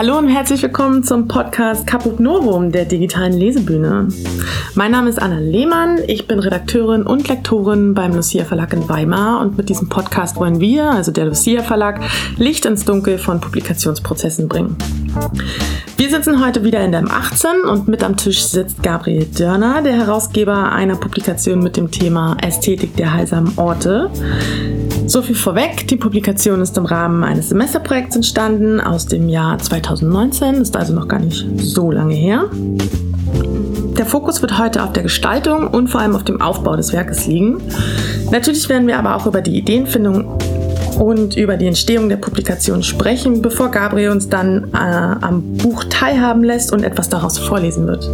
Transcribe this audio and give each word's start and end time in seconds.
Hallo 0.00 0.16
und 0.16 0.28
herzlich 0.30 0.62
willkommen 0.62 1.04
zum 1.04 1.28
Podcast 1.28 1.86
Caput 1.86 2.20
Novum 2.20 2.72
der 2.72 2.86
digitalen 2.86 3.34
Lesebühne. 3.34 4.08
Mein 4.74 4.92
Name 4.92 5.10
ist 5.10 5.20
Anna 5.20 5.38
Lehmann, 5.38 5.98
ich 6.06 6.26
bin 6.26 6.38
Redakteurin 6.38 7.02
und 7.02 7.28
Lektorin 7.28 7.92
beim 7.92 8.14
Lucia 8.14 8.46
Verlag 8.46 8.72
in 8.72 8.88
Weimar 8.88 9.42
und 9.42 9.58
mit 9.58 9.68
diesem 9.68 9.90
Podcast 9.90 10.36
wollen 10.36 10.58
wir, 10.58 10.90
also 10.90 11.12
der 11.12 11.26
Lucia 11.26 11.62
Verlag, 11.62 12.00
Licht 12.38 12.64
ins 12.64 12.86
Dunkel 12.86 13.18
von 13.18 13.42
Publikationsprozessen 13.42 14.48
bringen. 14.48 14.74
Wir 15.98 16.08
sitzen 16.08 16.42
heute 16.42 16.64
wieder 16.64 16.82
in 16.82 16.92
der 16.92 17.02
M18 17.02 17.68
und 17.70 17.86
mit 17.86 18.02
am 18.02 18.16
Tisch 18.16 18.42
sitzt 18.42 18.82
Gabriel 18.82 19.26
Dörner, 19.26 19.82
der 19.82 19.92
Herausgeber 19.92 20.72
einer 20.72 20.96
Publikation 20.96 21.58
mit 21.62 21.76
dem 21.76 21.90
Thema 21.90 22.38
Ästhetik 22.40 22.96
der 22.96 23.12
heilsamen 23.12 23.52
Orte. 23.58 24.10
So 25.10 25.22
viel 25.22 25.34
vorweg, 25.34 25.88
die 25.88 25.96
Publikation 25.96 26.60
ist 26.60 26.78
im 26.78 26.86
Rahmen 26.86 27.24
eines 27.24 27.48
Semesterprojekts 27.48 28.14
entstanden 28.14 28.80
aus 28.80 29.06
dem 29.06 29.28
Jahr 29.28 29.58
2019, 29.58 30.60
ist 30.60 30.76
also 30.76 30.94
noch 30.94 31.08
gar 31.08 31.18
nicht 31.18 31.44
so 31.56 31.90
lange 31.90 32.14
her. 32.14 32.44
Der 33.98 34.06
Fokus 34.06 34.40
wird 34.40 34.56
heute 34.56 34.84
auf 34.84 34.92
der 34.92 35.02
Gestaltung 35.02 35.66
und 35.66 35.88
vor 35.88 36.00
allem 36.00 36.14
auf 36.14 36.22
dem 36.22 36.40
Aufbau 36.40 36.76
des 36.76 36.92
Werkes 36.92 37.26
liegen. 37.26 37.60
Natürlich 38.30 38.68
werden 38.68 38.86
wir 38.86 39.00
aber 39.00 39.16
auch 39.16 39.26
über 39.26 39.40
die 39.40 39.58
Ideenfindung 39.58 40.38
und 41.00 41.36
über 41.36 41.56
die 41.56 41.66
Entstehung 41.66 42.08
der 42.08 42.18
Publikation 42.18 42.84
sprechen, 42.84 43.42
bevor 43.42 43.72
Gabriel 43.72 44.10
uns 44.10 44.28
dann 44.28 44.70
äh, 44.72 44.76
am 44.76 45.42
Buch 45.54 45.82
teilhaben 45.90 46.44
lässt 46.44 46.72
und 46.72 46.84
etwas 46.84 47.08
daraus 47.08 47.36
vorlesen 47.36 47.88
wird. 47.88 48.08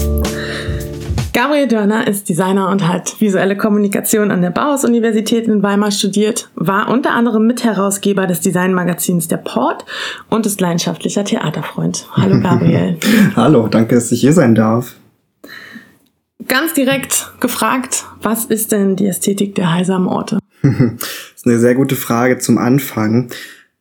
Gabriel 1.37 1.69
Dörner 1.69 2.09
ist 2.09 2.31
Designer 2.31 2.71
und 2.71 2.89
hat 2.89 3.21
visuelle 3.21 3.59
Kommunikation 3.59 4.31
an 4.31 4.41
der 4.41 4.49
Bauhaus-Universität 4.49 5.47
in 5.47 5.63
Weimar 5.63 5.91
studiert, 5.91 6.49
war 6.55 6.89
unter 6.89 7.11
anderem 7.11 7.47
Mitherausgeber 7.47 8.27
des 8.27 8.41
Designmagazins 8.41 9.29
Der 9.29 9.37
Port 9.37 9.85
und 10.31 10.47
ist 10.47 10.63
leidenschaftlicher 10.63 11.27
Theaterfreund. 11.27 12.07
Hallo 12.13 12.41
Gabriel. 12.43 12.97
Hallo, 13.37 13.69
danke, 13.69 13.97
dass 13.97 14.11
ich 14.13 14.23
hier 14.23 14.33
sein 14.33 14.55
darf. 14.55 14.95
Ganz 16.49 16.73
direkt 16.73 17.31
gefragt, 17.39 18.07
was 18.23 18.47
ist 18.47 18.73
denn 18.73 18.97
die 18.97 19.07
Ästhetik 19.07 19.55
der 19.57 19.75
heilsamen 19.75 20.09
Orte? 20.09 20.39
das 20.63 20.73
ist 21.37 21.47
eine 21.47 21.59
sehr 21.59 21.75
gute 21.75 21.97
Frage 21.97 22.39
zum 22.39 22.57
Anfang. 22.57 23.29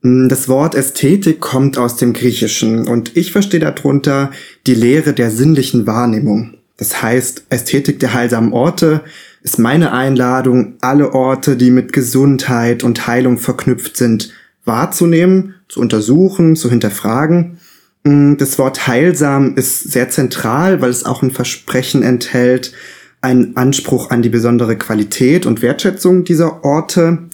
Das 0.02 0.50
Wort 0.50 0.76
Ästhetik 0.76 1.40
kommt 1.40 1.78
aus 1.78 1.96
dem 1.96 2.12
Griechischen 2.12 2.86
und 2.86 3.16
ich 3.16 3.32
verstehe 3.32 3.62
darunter 3.62 4.32
die 4.68 4.76
Lehre 4.76 5.14
der 5.14 5.32
sinnlichen 5.32 5.88
Wahrnehmung. 5.88 6.56
Das 6.78 7.02
heißt, 7.02 7.46
Ästhetik 7.50 8.00
der 8.00 8.14
heilsamen 8.14 8.52
Orte 8.54 9.02
ist 9.44 9.60
meine 9.60 9.92
Einladung, 9.92 10.74
alle 10.82 11.14
Orte, 11.14 11.56
die 11.56 11.72
mit 11.72 11.94
Gesundheit 11.94 12.84
und 12.84 13.08
Heilung 13.08 13.38
verknüpft 13.38 13.96
sind, 13.96 14.34
wahrzunehmen, 14.66 15.56
zu 15.70 15.80
untersuchen, 15.80 16.56
zu 16.56 16.70
hinterfragen. 16.70 17.60
Mm, 18.04 18.36
das 18.38 18.58
Wort 18.60 18.88
heilsam 18.88 19.56
ist 19.56 19.92
sehr 19.92 20.10
zentral, 20.10 20.82
weil 20.82 20.90
es 20.90 21.06
auch 21.06 21.22
ein 21.22 21.32
Versprechen 21.32 22.04
enthält, 22.04 22.74
einen 23.22 23.56
Anspruch 23.56 24.12
an 24.12 24.22
die 24.22 24.30
besondere 24.30 24.78
Qualität 24.78 25.46
und 25.46 25.62
Wertschätzung 25.62 26.24
dieser 26.26 26.64
Orte. 26.64 27.30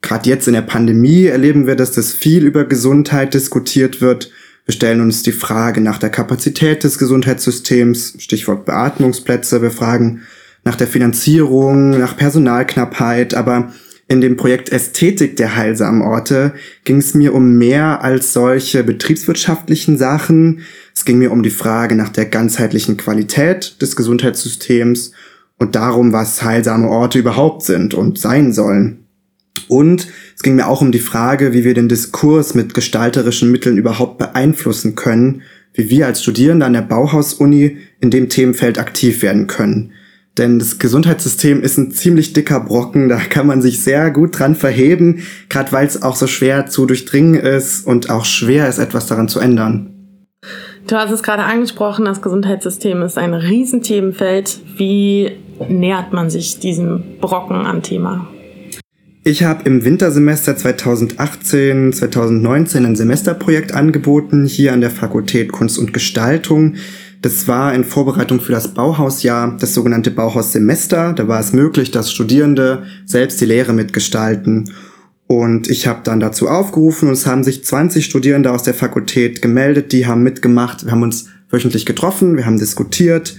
Gerade 0.00 0.28
jetzt 0.28 0.48
in 0.48 0.54
der 0.54 0.62
Pandemie 0.62 1.26
erleben 1.26 1.66
wir, 1.66 1.76
dass 1.76 1.92
das 1.92 2.12
viel 2.12 2.44
über 2.44 2.64
Gesundheit 2.64 3.34
diskutiert 3.34 4.00
wird 4.00 4.30
wir 4.64 4.74
stellen 4.74 5.00
uns 5.00 5.22
die 5.22 5.32
Frage 5.32 5.80
nach 5.80 5.98
der 5.98 6.10
Kapazität 6.10 6.84
des 6.84 6.98
Gesundheitssystems, 6.98 8.14
Stichwort 8.18 8.64
Beatmungsplätze. 8.64 9.60
Wir 9.60 9.72
fragen 9.72 10.22
nach 10.64 10.76
der 10.76 10.86
Finanzierung, 10.86 11.98
nach 11.98 12.16
Personalknappheit. 12.16 13.34
Aber 13.34 13.72
in 14.06 14.20
dem 14.20 14.36
Projekt 14.36 14.70
Ästhetik 14.70 15.36
der 15.36 15.56
heilsamen 15.56 16.02
Orte 16.02 16.54
ging 16.84 16.98
es 16.98 17.14
mir 17.14 17.34
um 17.34 17.58
mehr 17.58 18.04
als 18.04 18.32
solche 18.32 18.84
betriebswirtschaftlichen 18.84 19.98
Sachen. 19.98 20.60
Es 20.94 21.04
ging 21.04 21.18
mir 21.18 21.32
um 21.32 21.42
die 21.42 21.50
Frage 21.50 21.96
nach 21.96 22.10
der 22.10 22.26
ganzheitlichen 22.26 22.96
Qualität 22.96 23.80
des 23.82 23.96
Gesundheitssystems 23.96 25.12
und 25.58 25.74
darum, 25.74 26.12
was 26.12 26.42
heilsame 26.42 26.88
Orte 26.88 27.18
überhaupt 27.18 27.62
sind 27.62 27.94
und 27.94 28.18
sein 28.18 28.52
sollen. 28.52 29.06
Und 29.66 30.08
es 30.34 30.42
ging 30.42 30.56
mir 30.56 30.66
auch 30.66 30.80
um 30.80 30.92
die 30.92 30.98
Frage, 30.98 31.52
wie 31.52 31.64
wir 31.64 31.74
den 31.74 31.88
Diskurs 31.88 32.54
mit 32.54 32.74
gestalterischen 32.74 33.50
Mitteln 33.50 33.76
überhaupt 33.76 34.18
beeinflussen 34.18 34.94
können, 34.94 35.42
wie 35.74 35.90
wir 35.90 36.06
als 36.06 36.22
Studierende 36.22 36.66
an 36.66 36.72
der 36.72 36.82
Bauhaus-Uni 36.82 37.78
in 38.00 38.10
dem 38.10 38.28
Themenfeld 38.28 38.78
aktiv 38.78 39.22
werden 39.22 39.46
können. 39.46 39.92
Denn 40.38 40.58
das 40.58 40.78
Gesundheitssystem 40.78 41.62
ist 41.62 41.76
ein 41.76 41.90
ziemlich 41.90 42.32
dicker 42.32 42.60
Brocken, 42.60 43.10
da 43.10 43.18
kann 43.18 43.46
man 43.46 43.60
sich 43.60 43.82
sehr 43.82 44.10
gut 44.10 44.38
dran 44.38 44.54
verheben, 44.54 45.24
gerade 45.50 45.72
weil 45.72 45.86
es 45.86 46.02
auch 46.02 46.16
so 46.16 46.26
schwer 46.26 46.66
zu 46.66 46.86
durchdringen 46.86 47.34
ist 47.34 47.86
und 47.86 48.08
auch 48.08 48.24
schwer 48.24 48.66
ist, 48.68 48.78
etwas 48.78 49.06
daran 49.06 49.28
zu 49.28 49.40
ändern. 49.40 49.90
Du 50.86 50.96
hast 50.96 51.10
es 51.10 51.22
gerade 51.22 51.44
angesprochen, 51.44 52.06
das 52.06 52.22
Gesundheitssystem 52.22 53.02
ist 53.02 53.18
ein 53.18 53.34
Riesenthemenfeld. 53.34 54.60
Wie 54.76 55.32
nähert 55.68 56.12
man 56.12 56.30
sich 56.30 56.58
diesem 56.58 57.18
Brocken 57.20 57.66
am 57.66 57.82
Thema? 57.82 58.26
Ich 59.24 59.44
habe 59.44 59.62
im 59.68 59.84
Wintersemester 59.84 60.56
2018, 60.56 61.92
2019 61.92 62.84
ein 62.84 62.96
Semesterprojekt 62.96 63.72
angeboten, 63.72 64.46
hier 64.46 64.72
an 64.72 64.80
der 64.80 64.90
Fakultät 64.90 65.52
Kunst 65.52 65.78
und 65.78 65.92
Gestaltung. 65.92 66.74
Das 67.20 67.46
war 67.46 67.72
in 67.72 67.84
Vorbereitung 67.84 68.40
für 68.40 68.50
das 68.50 68.74
Bauhausjahr, 68.74 69.56
das 69.60 69.74
sogenannte 69.74 70.10
Bauhaussemester. 70.10 71.12
Da 71.12 71.28
war 71.28 71.38
es 71.38 71.52
möglich, 71.52 71.92
dass 71.92 72.10
Studierende 72.10 72.82
selbst 73.06 73.40
die 73.40 73.44
Lehre 73.44 73.72
mitgestalten. 73.72 74.72
Und 75.28 75.70
ich 75.70 75.86
habe 75.86 76.00
dann 76.02 76.18
dazu 76.18 76.48
aufgerufen 76.48 77.06
und 77.06 77.14
es 77.14 77.24
haben 77.24 77.44
sich 77.44 77.64
20 77.64 78.04
Studierende 78.04 78.50
aus 78.50 78.64
der 78.64 78.74
Fakultät 78.74 79.40
gemeldet, 79.40 79.92
die 79.92 80.04
haben 80.04 80.24
mitgemacht. 80.24 80.84
Wir 80.84 80.90
haben 80.90 81.04
uns 81.04 81.28
wöchentlich 81.48 81.86
getroffen, 81.86 82.36
wir 82.36 82.44
haben 82.44 82.58
diskutiert, 82.58 83.36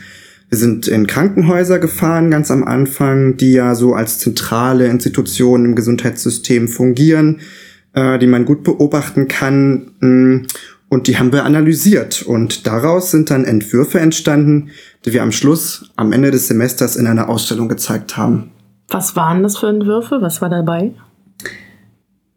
wir 0.53 0.57
sind 0.59 0.87
in 0.87 1.07
Krankenhäuser 1.07 1.79
gefahren, 1.79 2.29
ganz 2.29 2.51
am 2.51 2.63
Anfang, 2.63 3.37
die 3.37 3.53
ja 3.53 3.73
so 3.73 3.95
als 3.95 4.19
zentrale 4.19 4.85
Institutionen 4.85 5.65
im 5.65 5.75
Gesundheitssystem 5.75 6.67
fungieren, 6.67 7.39
äh, 7.93 8.19
die 8.19 8.27
man 8.27 8.45
gut 8.45 8.61
beobachten 8.63 9.27
kann. 9.27 9.93
Mm, 9.99 10.45
und 10.89 11.07
die 11.07 11.17
haben 11.17 11.31
wir 11.31 11.43
analysiert. 11.43 12.21
Und 12.21 12.67
daraus 12.67 13.09
sind 13.09 13.31
dann 13.31 13.45
Entwürfe 13.45 13.99
entstanden, 13.99 14.69
die 15.05 15.13
wir 15.13 15.23
am 15.23 15.31
Schluss, 15.31 15.91
am 15.95 16.11
Ende 16.11 16.29
des 16.29 16.49
Semesters 16.49 16.97
in 16.97 17.07
einer 17.07 17.29
Ausstellung 17.29 17.67
gezeigt 17.67 18.15
haben. 18.15 18.51
Was 18.89 19.15
waren 19.15 19.41
das 19.41 19.57
für 19.57 19.69
Entwürfe? 19.69 20.19
Was 20.21 20.39
war 20.39 20.51
dabei? 20.51 20.91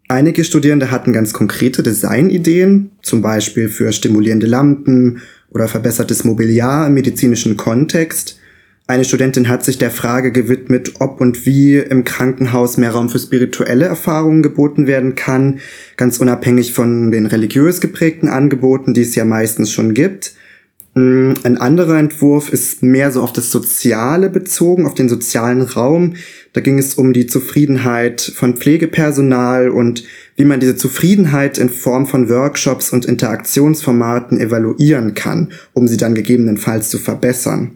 Einige 0.09 0.43
Studierende 0.43 0.91
hatten 0.91 1.13
ganz 1.13 1.35
konkrete 1.35 1.83
Designideen, 1.83 2.93
zum 3.03 3.21
Beispiel 3.21 3.69
für 3.69 3.93
stimulierende 3.93 4.47
Lampen 4.47 5.21
oder 5.57 5.69
verbessertes 5.69 6.23
Mobiliar 6.23 6.87
im 6.87 6.93
medizinischen 6.93 7.57
Kontext. 7.57 8.39
Eine 8.87 9.07
Studentin 9.07 9.49
hat 9.49 9.65
sich 9.65 9.79
der 9.79 9.91
Frage 9.91 10.31
gewidmet, 10.31 10.93
ob 11.01 11.21
und 11.23 11.47
wie 11.47 11.77
im 11.79 12.05
Krankenhaus 12.05 12.77
mehr 12.77 12.91
Raum 12.91 13.09
für 13.09 13.19
spirituelle 13.19 13.87
Erfahrungen 13.87 14.43
geboten 14.43 14.87
werden 14.87 15.15
kann, 15.15 15.61
ganz 15.97 16.19
unabhängig 16.19 16.75
von 16.75 17.11
den 17.11 17.25
religiös 17.25 17.81
geprägten 17.81 18.29
Angeboten, 18.29 18.93
die 18.93 19.01
es 19.01 19.15
ja 19.15 19.25
meistens 19.25 19.73
schon 19.73 19.95
gibt. 19.95 20.36
Mm, 20.97 21.35
ein 21.43 21.59
anderer 21.59 21.99
Entwurf 21.99 22.51
ist 22.51 22.83
mehr 22.83 23.13
so 23.13 23.21
auf 23.21 23.35
das 23.35 23.51
Soziale 23.51 24.31
bezogen, 24.31 24.87
auf 24.87 24.95
den 24.95 25.11
sozialen 25.11 25.61
Raum. 25.61 26.15
Da 26.55 26.63
ging 26.63 26.79
es 26.79 26.95
um 26.95 27.13
die 27.13 27.27
Zufriedenheit 27.27 28.23
von 28.23 28.57
Pflegepersonal 28.57 29.69
und 29.69 30.05
wie 30.37 30.47
man 30.47 30.59
diese 30.59 30.75
Zufriedenheit 30.75 31.59
in 31.59 31.69
Form 31.69 32.07
von 32.07 32.31
Workshops 32.31 32.95
und 32.95 33.05
Interaktionsformaten 33.05 34.41
evaluieren 34.41 35.13
kann, 35.13 35.53
um 35.75 35.87
sie 35.87 35.99
dann 35.99 36.15
gegebenenfalls 36.15 36.89
zu 36.89 36.97
verbessern. 36.97 37.73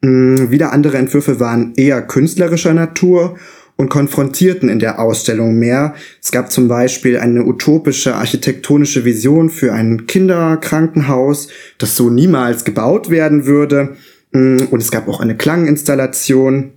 Mm, 0.00 0.50
wieder 0.50 0.72
andere 0.72 0.98
Entwürfe 0.98 1.40
waren 1.40 1.72
eher 1.74 2.00
künstlerischer 2.00 2.74
Natur 2.74 3.38
und 3.76 3.88
konfrontierten 3.88 4.68
in 4.68 4.78
der 4.78 5.00
Ausstellung 5.00 5.58
mehr. 5.58 5.94
Es 6.22 6.30
gab 6.30 6.52
zum 6.52 6.68
Beispiel 6.68 7.18
eine 7.18 7.44
utopische 7.44 8.14
architektonische 8.14 9.04
Vision 9.04 9.50
für 9.50 9.72
ein 9.72 10.06
Kinderkrankenhaus, 10.06 11.48
das 11.78 11.96
so 11.96 12.10
niemals 12.10 12.64
gebaut 12.64 13.10
werden 13.10 13.46
würde. 13.46 13.96
Mm, 14.32 14.58
und 14.70 14.80
es 14.82 14.90
gab 14.90 15.08
auch 15.08 15.20
eine 15.20 15.36
Klanginstallation. 15.36 16.72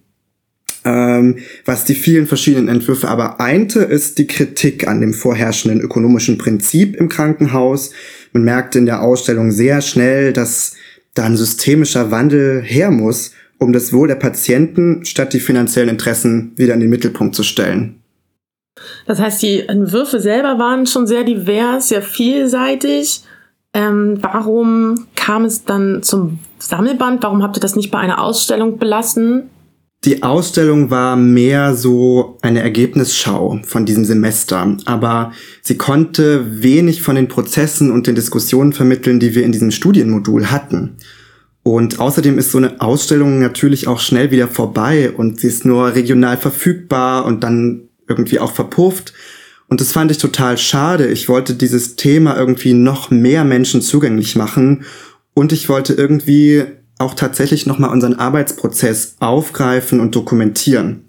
Ähm, 0.83 1.37
was 1.65 1.83
die 1.85 1.95
vielen 1.95 2.27
verschiedenen 2.27 2.67
Entwürfe 2.67 3.07
aber 3.07 3.41
einte, 3.41 3.79
ist 3.79 4.19
die 4.19 4.27
Kritik 4.27 4.87
an 4.87 5.01
dem 5.01 5.13
vorherrschenden 5.13 5.81
ökonomischen 5.81 6.37
Prinzip 6.37 6.95
im 6.95 7.09
Krankenhaus. 7.09 7.91
Man 8.33 8.43
merkte 8.43 8.77
in 8.77 8.85
der 8.85 9.01
Ausstellung 9.01 9.51
sehr 9.51 9.81
schnell, 9.81 10.31
dass 10.31 10.75
da 11.15 11.25
ein 11.25 11.37
systemischer 11.37 12.11
Wandel 12.11 12.61
her 12.61 12.91
muss, 12.91 13.31
um 13.59 13.73
das 13.73 13.93
Wohl 13.93 14.07
der 14.07 14.15
Patienten 14.15 15.05
statt 15.05 15.33
die 15.33 15.39
finanziellen 15.39 15.89
Interessen 15.89 16.53
wieder 16.55 16.73
in 16.73 16.79
den 16.79 16.89
Mittelpunkt 16.89 17.35
zu 17.35 17.43
stellen. 17.43 18.01
Das 19.05 19.19
heißt, 19.19 19.41
die 19.41 19.67
Entwürfe 19.67 20.19
selber 20.19 20.59
waren 20.59 20.85
schon 20.85 21.07
sehr 21.07 21.23
divers, 21.23 21.89
sehr 21.89 22.01
vielseitig. 22.01 23.21
Ähm, 23.73 24.17
warum 24.21 25.07
kam 25.15 25.45
es 25.45 25.63
dann 25.65 26.03
zum 26.03 26.39
Sammelband? 26.59 27.23
Warum 27.23 27.43
habt 27.43 27.57
ihr 27.57 27.61
das 27.61 27.75
nicht 27.75 27.91
bei 27.91 27.99
einer 27.99 28.21
Ausstellung 28.21 28.77
belassen? 28.77 29.49
Die 30.05 30.21
Ausstellung 30.21 30.91
war 30.91 31.15
mehr 31.15 31.73
so 31.73 32.37
eine 32.43 32.61
Ergebnisschau 32.61 33.59
von 33.63 33.85
diesem 33.87 34.05
Semester, 34.05 34.77
aber 34.85 35.31
sie 35.63 35.77
konnte 35.77 36.61
wenig 36.61 37.01
von 37.01 37.15
den 37.15 37.27
Prozessen 37.27 37.91
und 37.91 38.05
den 38.05 38.13
Diskussionen 38.13 38.71
vermitteln, 38.71 39.19
die 39.19 39.33
wir 39.33 39.43
in 39.43 39.51
diesem 39.51 39.71
Studienmodul 39.71 40.51
hatten. 40.51 40.97
Und 41.67 41.99
außerdem 41.99 42.37
ist 42.37 42.51
so 42.51 42.59
eine 42.59 42.79
Ausstellung 42.79 43.39
natürlich 43.39 43.87
auch 43.87 43.99
schnell 43.99 44.29
wieder 44.29 44.47
vorbei 44.47 45.09
und 45.09 45.39
sie 45.39 45.47
ist 45.47 45.65
nur 45.65 45.95
regional 45.95 46.37
verfügbar 46.37 47.25
und 47.25 47.43
dann 47.43 47.89
irgendwie 48.07 48.39
auch 48.39 48.51
verpufft. 48.51 49.13
Und 49.67 49.81
das 49.81 49.91
fand 49.91 50.11
ich 50.11 50.19
total 50.19 50.59
schade. 50.59 51.07
Ich 51.07 51.27
wollte 51.27 51.55
dieses 51.55 51.95
Thema 51.95 52.37
irgendwie 52.37 52.73
noch 52.73 53.09
mehr 53.09 53.43
Menschen 53.43 53.81
zugänglich 53.81 54.35
machen 54.35 54.85
und 55.33 55.51
ich 55.53 55.67
wollte 55.67 55.93
irgendwie 55.93 56.65
auch 56.99 57.15
tatsächlich 57.15 57.65
nochmal 57.65 57.89
unseren 57.89 58.13
Arbeitsprozess 58.13 59.15
aufgreifen 59.19 59.99
und 59.99 60.13
dokumentieren. 60.13 61.05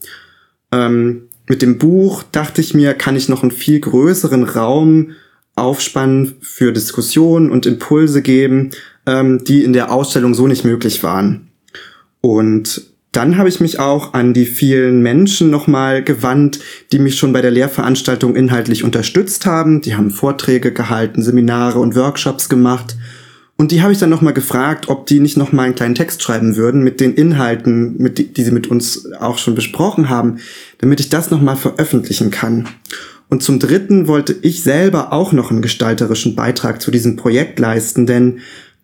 Ähm, 0.73 1.29
mit 1.47 1.61
dem 1.61 1.77
Buch 1.77 2.23
dachte 2.33 2.63
ich 2.63 2.73
mir, 2.73 2.95
kann 2.95 3.15
ich 3.15 3.29
noch 3.29 3.43
einen 3.43 3.53
viel 3.53 3.81
größeren 3.81 4.45
Raum 4.45 5.11
aufspannen 5.55 6.37
für 6.41 6.73
Diskussionen 6.73 7.51
und 7.51 7.67
Impulse 7.67 8.23
geben, 8.23 8.71
ähm, 9.07 9.45
die 9.45 9.65
in 9.65 9.73
der 9.73 9.91
Ausstellung 9.91 10.35
so 10.35 10.47
nicht 10.47 10.65
möglich 10.65 11.03
waren. 11.03 11.49
Und 12.21 12.83
dann 13.13 13.39
habe 13.39 13.49
ich 13.49 13.61
mich 13.61 13.79
auch 13.79 14.13
an 14.13 14.35
die 14.35 14.45
vielen 14.45 15.01
Menschen 15.01 15.49
nochmal 15.51 16.03
gewandt, 16.03 16.61
die 16.93 16.99
mich 16.99 17.17
schon 17.17 17.33
bei 17.33 17.41
der 17.41 17.51
Lehrveranstaltung 17.51 18.37
inhaltlich 18.37 18.85
unterstützt 18.85 19.47
haben. 19.47 19.81
Die 19.81 19.95
haben 19.95 20.11
Vorträge 20.11 20.71
gehalten, 20.71 21.23
Seminare 21.23 21.79
und 21.79 21.97
Workshops 21.97 22.51
gemacht. 22.51 22.97
Und 23.57 23.73
die 23.73 23.81
habe 23.81 23.93
ich 23.93 23.99
dann 23.99 24.11
nochmal 24.11 24.35
gefragt, 24.35 24.91
ob 24.91 25.07
die 25.07 25.19
nicht 25.19 25.39
nochmal 25.39 25.65
einen 25.65 25.75
kleinen 25.75 25.95
Text 25.95 26.23
schreiben 26.23 26.57
würden 26.57 26.85
mit 26.85 27.01
den 27.01 27.15
Inhalten, 27.15 27.97
mit 27.97 28.19
die, 28.19 28.31
die 28.31 28.45
sie 28.45 28.51
mit 28.51 28.67
uns 28.67 29.11
auch 29.19 29.39
schon 29.39 29.55
besprochen 29.55 30.11
haben, 30.11 30.41
damit 30.79 31.01
ich 31.01 31.09
das 31.09 31.31
nochmal 31.31 31.57
veröffentlichen 31.57 32.31
kann. 32.31 32.69
Und 33.29 33.43
zum 33.43 33.59
Dritten 33.59 34.09
wollte 34.09 34.37
ich 34.43 34.63
selber 34.63 35.13
auch 35.15 35.33
noch 35.33 35.51
einen 35.51 35.63
gestalterischen 35.63 36.37
Beitrag 36.37 36.83
zu 36.83 36.91
diesem 36.91 37.17
Projekt 37.17 37.59
leisten, 37.59 38.07
denn 38.07 38.41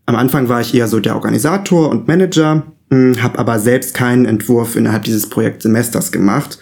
am 0.07 0.17
Anfang 0.17 0.49
war 0.49 0.61
ich 0.61 0.75
eher 0.75 0.89
so 0.89 1.01
der 1.01 1.15
Organisator 1.15 1.89
und 1.91 2.09
Manager, 2.09 2.65
hm, 2.91 3.23
habe 3.23 3.39
aber 3.39 3.59
selbst 3.59 3.95
keinen 3.95 4.27
Entwurf 4.27 4.77
innerhalb 4.77 5.05
dieses 5.05 5.29
Projektsemesters 5.29 6.13
gemacht 6.13 6.59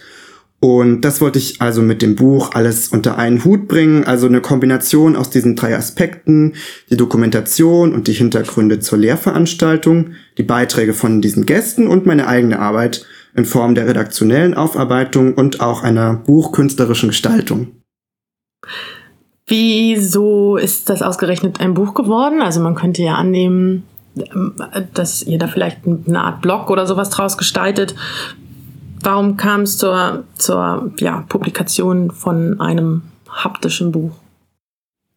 und 0.63 1.01
das 1.01 1.21
wollte 1.21 1.39
ich 1.39 1.59
also 1.59 1.81
mit 1.81 2.03
dem 2.03 2.15
Buch 2.15 2.51
alles 2.53 2.89
unter 2.89 3.17
einen 3.17 3.43
Hut 3.43 3.67
bringen, 3.67 4.03
also 4.03 4.27
eine 4.27 4.41
Kombination 4.41 5.15
aus 5.15 5.31
diesen 5.31 5.55
drei 5.55 5.75
Aspekten, 5.75 6.53
die 6.91 6.97
Dokumentation 6.97 7.95
und 7.95 8.07
die 8.07 8.13
Hintergründe 8.13 8.79
zur 8.79 8.99
Lehrveranstaltung, 8.99 10.11
die 10.37 10.43
Beiträge 10.43 10.93
von 10.93 11.19
diesen 11.19 11.47
Gästen 11.47 11.87
und 11.87 12.05
meine 12.05 12.27
eigene 12.27 12.59
Arbeit 12.59 13.07
in 13.35 13.45
Form 13.45 13.73
der 13.73 13.87
redaktionellen 13.87 14.53
Aufarbeitung 14.53 15.33
und 15.33 15.61
auch 15.61 15.81
einer 15.81 16.13
buchkünstlerischen 16.13 17.09
Gestaltung. 17.09 17.81
Wieso 19.47 20.57
ist 20.57 20.89
das 20.89 21.01
ausgerechnet 21.01 21.59
ein 21.59 21.73
Buch 21.73 21.93
geworden? 21.93 22.41
Also 22.41 22.59
man 22.61 22.75
könnte 22.75 23.01
ja 23.01 23.15
annehmen, 23.15 23.83
dass 24.93 25.23
ihr 25.23 25.37
da 25.37 25.47
vielleicht 25.47 25.79
eine 25.85 26.21
Art 26.21 26.41
Blog 26.41 26.69
oder 26.69 26.85
sowas 26.85 27.09
draus 27.09 27.37
gestaltet. 27.37 27.95
Warum 29.01 29.37
kam 29.37 29.61
es 29.61 29.77
zur, 29.77 30.25
zur 30.37 30.93
ja, 30.99 31.25
Publikation 31.27 32.11
von 32.11 32.59
einem 32.59 33.03
haptischen 33.29 33.91
Buch? 33.91 34.11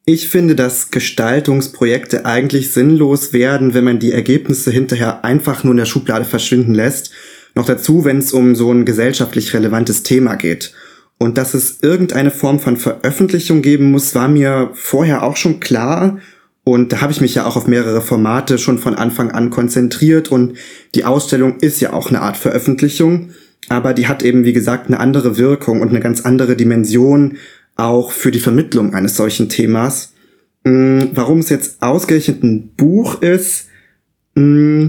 Ich 0.06 0.28
finde, 0.28 0.54
dass 0.54 0.90
Gestaltungsprojekte 0.90 2.26
eigentlich 2.26 2.72
sinnlos 2.72 3.32
werden, 3.32 3.72
wenn 3.72 3.84
man 3.84 3.98
die 3.98 4.12
Ergebnisse 4.12 4.70
hinterher 4.70 5.24
einfach 5.24 5.64
nur 5.64 5.72
in 5.72 5.78
der 5.78 5.86
Schublade 5.86 6.26
verschwinden 6.26 6.74
lässt. 6.74 7.10
Noch 7.54 7.66
dazu, 7.66 8.04
wenn 8.04 8.18
es 8.18 8.32
um 8.32 8.54
so 8.54 8.70
ein 8.70 8.84
gesellschaftlich 8.84 9.54
relevantes 9.54 10.02
Thema 10.02 10.34
geht. 10.34 10.74
Und 11.18 11.38
dass 11.38 11.54
es 11.54 11.78
irgendeine 11.80 12.30
Form 12.30 12.58
von 12.58 12.76
Veröffentlichung 12.76 13.62
geben 13.62 13.90
muss, 13.90 14.14
war 14.14 14.28
mir 14.28 14.70
vorher 14.74 15.22
auch 15.22 15.36
schon 15.36 15.60
klar. 15.60 16.18
Und 16.64 16.92
da 16.92 17.00
habe 17.00 17.12
ich 17.12 17.20
mich 17.20 17.34
ja 17.34 17.46
auch 17.46 17.56
auf 17.56 17.66
mehrere 17.66 18.00
Formate 18.00 18.58
schon 18.58 18.78
von 18.78 18.94
Anfang 18.94 19.30
an 19.30 19.50
konzentriert. 19.50 20.30
Und 20.30 20.56
die 20.94 21.04
Ausstellung 21.04 21.58
ist 21.60 21.80
ja 21.80 21.92
auch 21.92 22.08
eine 22.08 22.20
Art 22.20 22.36
Veröffentlichung 22.36 23.30
aber 23.68 23.94
die 23.94 24.06
hat 24.06 24.22
eben, 24.22 24.44
wie 24.44 24.52
gesagt, 24.52 24.88
eine 24.88 25.00
andere 25.00 25.38
Wirkung 25.38 25.80
und 25.80 25.90
eine 25.90 26.00
ganz 26.00 26.22
andere 26.22 26.56
Dimension 26.56 27.38
auch 27.76 28.12
für 28.12 28.30
die 28.30 28.40
Vermittlung 28.40 28.94
eines 28.94 29.16
solchen 29.16 29.48
Themas. 29.48 30.12
Mm, 30.64 31.00
warum 31.12 31.38
es 31.38 31.48
jetzt 31.48 31.82
ausgerechnet 31.82 32.42
ein 32.42 32.70
Buch 32.76 33.20
ist, 33.22 33.68
mm, 34.34 34.88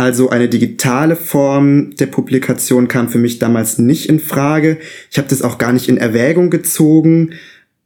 also 0.00 0.30
eine 0.30 0.48
digitale 0.48 1.14
Form 1.14 1.94
der 1.96 2.06
Publikation 2.06 2.88
kam 2.88 3.10
für 3.10 3.18
mich 3.18 3.38
damals 3.38 3.78
nicht 3.78 4.08
in 4.08 4.18
Frage. 4.18 4.78
Ich 5.10 5.18
habe 5.18 5.28
das 5.28 5.42
auch 5.42 5.58
gar 5.58 5.74
nicht 5.74 5.90
in 5.90 5.98
Erwägung 5.98 6.48
gezogen. 6.48 7.34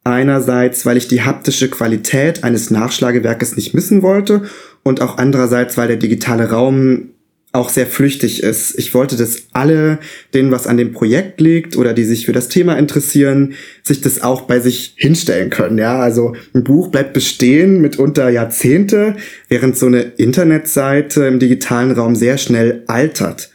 Einerseits, 0.04 0.86
weil 0.86 0.96
ich 0.96 1.08
die 1.08 1.22
haptische 1.22 1.68
Qualität 1.68 2.44
eines 2.44 2.70
Nachschlagewerkes 2.70 3.56
nicht 3.56 3.74
missen 3.74 4.02
wollte 4.02 4.42
und 4.84 5.00
auch 5.00 5.18
andererseits, 5.18 5.76
weil 5.76 5.88
der 5.88 5.96
digitale 5.96 6.50
Raum 6.50 7.13
auch 7.54 7.68
sehr 7.68 7.86
flüchtig 7.86 8.42
ist. 8.42 8.76
Ich 8.78 8.94
wollte, 8.94 9.16
dass 9.16 9.44
alle, 9.52 9.98
denen 10.34 10.50
was 10.50 10.66
an 10.66 10.76
dem 10.76 10.92
Projekt 10.92 11.40
liegt 11.40 11.76
oder 11.76 11.94
die 11.94 12.04
sich 12.04 12.26
für 12.26 12.32
das 12.32 12.48
Thema 12.48 12.76
interessieren, 12.76 13.54
sich 13.82 14.00
das 14.00 14.22
auch 14.22 14.42
bei 14.42 14.58
sich 14.58 14.94
hinstellen 14.96 15.50
können. 15.50 15.78
Ja, 15.78 16.00
also 16.00 16.34
ein 16.52 16.64
Buch 16.64 16.88
bleibt 16.88 17.12
bestehen 17.12 17.80
mitunter 17.80 18.28
Jahrzehnte, 18.28 19.14
während 19.48 19.78
so 19.78 19.86
eine 19.86 20.00
Internetseite 20.02 21.26
im 21.26 21.38
digitalen 21.38 21.92
Raum 21.92 22.16
sehr 22.16 22.38
schnell 22.38 22.82
altert. 22.88 23.50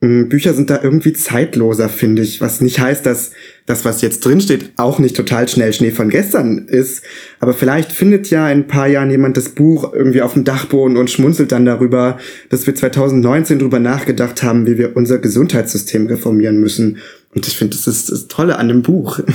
Mm, 0.00 0.28
Bücher 0.28 0.54
sind 0.54 0.70
da 0.70 0.80
irgendwie 0.82 1.12
zeitloser, 1.12 1.88
finde 1.88 2.22
ich. 2.22 2.40
Was 2.40 2.60
nicht 2.60 2.78
heißt, 2.78 3.04
dass 3.04 3.32
das, 3.66 3.84
was 3.84 4.00
jetzt 4.00 4.24
drinsteht, 4.24 4.72
auch 4.76 4.98
nicht 4.98 5.16
total 5.16 5.48
schnell 5.48 5.72
Schnee 5.72 5.90
von 5.90 6.08
gestern 6.08 6.68
ist. 6.68 7.02
Aber 7.40 7.52
vielleicht 7.52 7.90
findet 7.90 8.30
ja 8.30 8.48
in 8.48 8.60
ein 8.60 8.66
paar 8.68 8.86
Jahren 8.86 9.10
jemand 9.10 9.36
das 9.36 9.50
Buch 9.50 9.92
irgendwie 9.92 10.22
auf 10.22 10.34
dem 10.34 10.44
Dachboden 10.44 10.96
und 10.96 11.10
schmunzelt 11.10 11.50
dann 11.50 11.64
darüber, 11.64 12.18
dass 12.48 12.66
wir 12.66 12.74
2019 12.74 13.58
darüber 13.58 13.80
nachgedacht 13.80 14.42
haben, 14.42 14.66
wie 14.66 14.78
wir 14.78 14.96
unser 14.96 15.18
Gesundheitssystem 15.18 16.06
reformieren 16.06 16.60
müssen. 16.60 16.98
Und 17.34 17.48
ich 17.48 17.56
finde, 17.56 17.76
das 17.76 17.88
ist 17.88 18.10
das 18.10 18.28
Tolle 18.28 18.58
an 18.58 18.68
dem 18.68 18.82
Buch. 18.82 19.20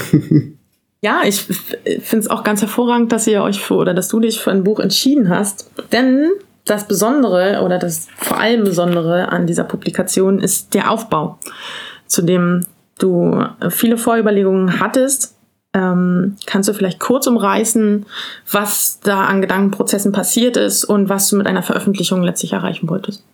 Ja, 1.06 1.24
ich 1.26 1.42
finde 1.42 2.20
es 2.20 2.30
auch 2.30 2.46
ganz 2.46 2.62
hervorragend, 2.62 3.12
dass 3.12 3.28
ihr 3.28 3.44
euch 3.44 3.60
für 3.60 3.74
oder 3.74 3.94
dass 3.94 4.08
du 4.08 4.22
dich 4.22 4.40
für 4.40 4.52
ein 4.52 4.64
Buch 4.64 4.80
entschieden 4.80 5.28
hast. 5.28 5.70
Denn 5.92 6.30
das 6.66 6.88
Besondere 6.88 7.62
oder 7.64 7.78
das 7.78 8.08
vor 8.18 8.40
allem 8.40 8.64
Besondere 8.64 9.30
an 9.30 9.48
dieser 9.48 9.64
Publikation 9.64 10.40
ist 10.40 10.74
der 10.74 10.92
Aufbau, 10.92 11.38
zu 12.08 12.22
dem 12.22 12.66
du 13.00 13.44
viele 13.70 13.98
Vorüberlegungen 13.98 14.80
hattest. 14.80 15.36
Ähm, 15.74 16.36
kannst 16.46 16.70
du 16.70 16.74
vielleicht 16.74 17.00
kurz 17.00 17.26
umreißen, 17.26 18.06
was 18.52 19.00
da 19.02 19.26
an 19.26 19.42
Gedankenprozessen 19.42 20.12
passiert 20.12 20.56
ist 20.56 20.86
und 20.86 21.10
was 21.10 21.30
du 21.30 21.36
mit 21.36 21.48
einer 21.48 21.64
Veröffentlichung 21.64 22.22
letztlich 22.22 22.54
erreichen 22.54 22.88
wolltest? 22.90 23.26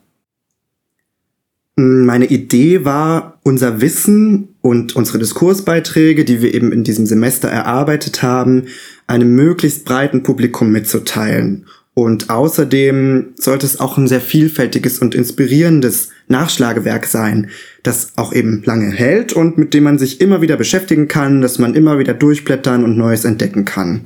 Meine 1.75 2.25
Idee 2.25 2.83
war, 2.83 3.39
unser 3.43 3.79
Wissen 3.79 4.55
und 4.61 4.95
unsere 4.95 5.17
Diskursbeiträge, 5.19 6.25
die 6.25 6.41
wir 6.41 6.53
eben 6.53 6.71
in 6.71 6.83
diesem 6.83 7.05
Semester 7.05 7.47
erarbeitet 7.47 8.21
haben, 8.21 8.67
einem 9.07 9.33
möglichst 9.35 9.85
breiten 9.85 10.23
Publikum 10.23 10.71
mitzuteilen 10.71 11.65
und 12.01 12.29
außerdem 12.29 13.33
sollte 13.35 13.65
es 13.65 13.79
auch 13.79 13.97
ein 13.97 14.07
sehr 14.07 14.21
vielfältiges 14.21 14.99
und 14.99 15.15
inspirierendes 15.15 16.09
Nachschlagewerk 16.27 17.05
sein, 17.05 17.49
das 17.83 18.13
auch 18.15 18.33
eben 18.33 18.63
lange 18.63 18.91
hält 18.91 19.33
und 19.33 19.57
mit 19.57 19.73
dem 19.73 19.83
man 19.83 19.99
sich 19.99 20.21
immer 20.21 20.41
wieder 20.41 20.57
beschäftigen 20.57 21.07
kann, 21.07 21.41
dass 21.41 21.59
man 21.59 21.75
immer 21.75 21.99
wieder 21.99 22.13
durchblättern 22.13 22.83
und 22.83 22.97
Neues 22.97 23.25
entdecken 23.25 23.65
kann. 23.65 24.01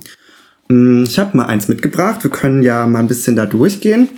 Hm, 0.69 1.03
ich 1.03 1.19
habe 1.19 1.37
mal 1.37 1.45
eins 1.45 1.67
mitgebracht. 1.67 2.23
Wir 2.23 2.31
können 2.31 2.63
ja 2.63 2.87
mal 2.87 2.99
ein 2.99 3.07
bisschen 3.07 3.35
da 3.35 3.45
durchgehen. 3.45 4.09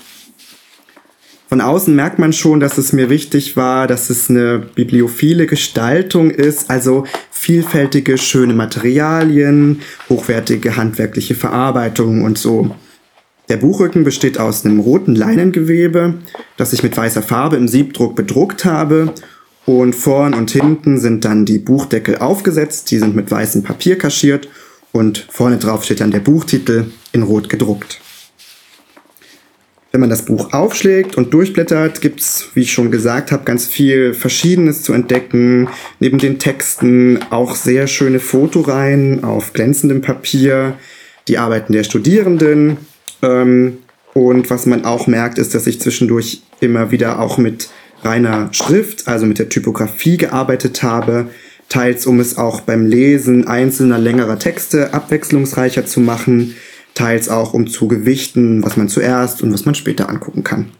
Von 1.47 1.61
außen 1.61 1.95
merkt 1.95 2.17
man 2.17 2.33
schon, 2.33 2.59
dass 2.59 2.77
es 2.77 2.91
mir 2.91 3.09
wichtig 3.09 3.55
war, 3.55 3.87
dass 3.87 4.09
es 4.09 4.29
eine 4.29 4.59
bibliophile 4.59 5.45
Gestaltung 5.45 6.31
ist, 6.31 6.71
also 6.71 7.05
vielfältige, 7.29 8.17
schöne 8.17 8.53
Materialien, 8.53 9.81
hochwertige 10.09 10.75
handwerkliche 10.75 11.35
Verarbeitung 11.35 12.23
und 12.23 12.37
so. 12.37 12.75
Der 13.49 13.57
Buchrücken 13.57 14.03
besteht 14.03 14.39
aus 14.39 14.65
einem 14.65 14.79
roten 14.79 15.15
Leinengewebe, 15.15 16.15
das 16.57 16.73
ich 16.73 16.81
mit 16.81 16.97
weißer 16.97 17.21
Farbe 17.21 17.57
im 17.57 17.67
Siebdruck 17.67 18.15
bedruckt 18.15 18.65
habe. 18.65 19.13
Und 19.65 19.95
vorn 19.95 20.33
und 20.33 20.51
hinten 20.51 20.99
sind 20.99 21.25
dann 21.25 21.45
die 21.45 21.59
Buchdeckel 21.59 22.17
aufgesetzt, 22.17 22.91
die 22.91 22.99
sind 22.99 23.15
mit 23.15 23.31
weißem 23.31 23.63
Papier 23.63 23.97
kaschiert 23.97 24.47
und 24.91 25.27
vorne 25.29 25.57
drauf 25.57 25.83
steht 25.83 26.01
dann 26.01 26.11
der 26.11 26.19
Buchtitel 26.19 26.85
in 27.11 27.23
rot 27.23 27.49
gedruckt. 27.49 27.99
Wenn 29.91 30.01
man 30.01 30.09
das 30.09 30.25
Buch 30.25 30.53
aufschlägt 30.53 31.15
und 31.15 31.33
durchblättert, 31.33 32.01
gibt's, 32.01 32.49
wie 32.53 32.61
ich 32.61 32.73
schon 32.73 32.91
gesagt 32.91 33.31
habe, 33.31 33.45
ganz 33.45 33.65
viel 33.65 34.13
Verschiedenes 34.13 34.83
zu 34.83 34.93
entdecken. 34.93 35.69
Neben 35.99 36.17
den 36.17 36.37
Texten 36.37 37.19
auch 37.29 37.55
sehr 37.55 37.87
schöne 37.87 38.19
Fotoreihen 38.19 39.23
auf 39.23 39.53
glänzendem 39.53 40.01
Papier, 40.01 40.75
die 41.27 41.37
Arbeiten 41.37 41.73
der 41.73 41.83
Studierenden, 41.83 42.77
ähm, 43.25 43.79
und 44.13 44.49
was 44.49 44.65
man 44.65 44.85
auch 44.85 45.07
merkt, 45.07 45.37
ist, 45.37 45.55
dass 45.55 45.67
ich 45.67 45.81
zwischendurch 45.81 46.41
immer 46.61 46.91
wieder 46.91 47.19
auch 47.19 47.37
mit 47.37 47.69
reiner 48.03 48.49
Schrift, 48.51 49.07
also 49.07 49.25
mit 49.25 49.39
der 49.39 49.49
Typografie 49.49 50.17
gearbeitet 50.17 50.83
habe, 50.83 51.27
teils 51.67 52.05
um 52.05 52.19
es 52.19 52.37
auch 52.37 52.61
beim 52.61 52.85
Lesen 52.85 53.47
einzelner 53.47 53.97
längerer 53.97 54.39
Texte 54.39 54.93
abwechslungsreicher 54.93 55.85
zu 55.85 55.99
machen, 55.99 56.55
teils 56.93 57.27
auch 57.27 57.53
um 57.53 57.67
zu 57.67 57.87
gewichten, 57.87 58.63
was 58.63 58.77
man 58.77 58.87
zuerst 58.87 59.41
und 59.41 59.51
was 59.51 59.65
man 59.65 59.75
später 59.75 60.09
angucken 60.09 60.43
kann. 60.43 60.71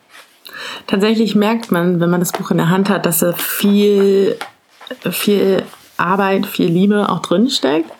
Tatsächlich 0.87 1.35
merkt 1.35 1.71
man, 1.71 1.99
wenn 1.99 2.09
man 2.09 2.19
das 2.19 2.31
Buch 2.31 2.51
in 2.51 2.57
der 2.57 2.69
Hand 2.69 2.89
hat, 2.89 3.05
dass 3.05 3.19
da 3.19 3.33
viel, 3.33 4.37
viel 5.11 5.63
Arbeit, 5.97 6.45
viel 6.45 6.67
Liebe 6.67 7.09
auch 7.09 7.21
drin 7.21 7.49
steckt. 7.49 7.91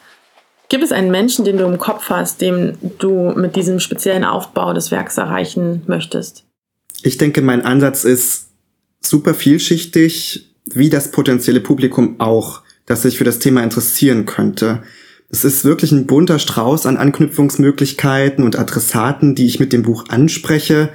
Gibt 0.69 0.83
es 0.83 0.91
einen 0.91 1.11
Menschen, 1.11 1.45
den 1.45 1.57
du 1.57 1.65
im 1.65 1.77
Kopf 1.77 2.09
hast, 2.09 2.41
dem 2.41 2.73
du 2.99 3.33
mit 3.35 3.55
diesem 3.55 3.79
speziellen 3.79 4.23
Aufbau 4.23 4.73
des 4.73 4.91
Werks 4.91 5.17
erreichen 5.17 5.83
möchtest? 5.87 6.43
Ich 7.03 7.17
denke, 7.17 7.41
mein 7.41 7.63
Ansatz 7.63 8.03
ist 8.03 8.47
super 9.01 9.33
vielschichtig, 9.33 10.49
wie 10.73 10.89
das 10.89 11.11
potenzielle 11.11 11.61
Publikum 11.61 12.19
auch, 12.19 12.61
das 12.85 13.03
sich 13.03 13.17
für 13.17 13.23
das 13.23 13.39
Thema 13.39 13.63
interessieren 13.63 14.25
könnte. 14.25 14.81
Es 15.29 15.43
ist 15.43 15.65
wirklich 15.65 15.91
ein 15.91 16.07
bunter 16.07 16.39
Strauß 16.39 16.85
an 16.85 16.97
Anknüpfungsmöglichkeiten 16.97 18.43
und 18.43 18.57
Adressaten, 18.57 19.35
die 19.35 19.45
ich 19.45 19.59
mit 19.59 19.73
dem 19.73 19.83
Buch 19.83 20.05
anspreche. 20.09 20.89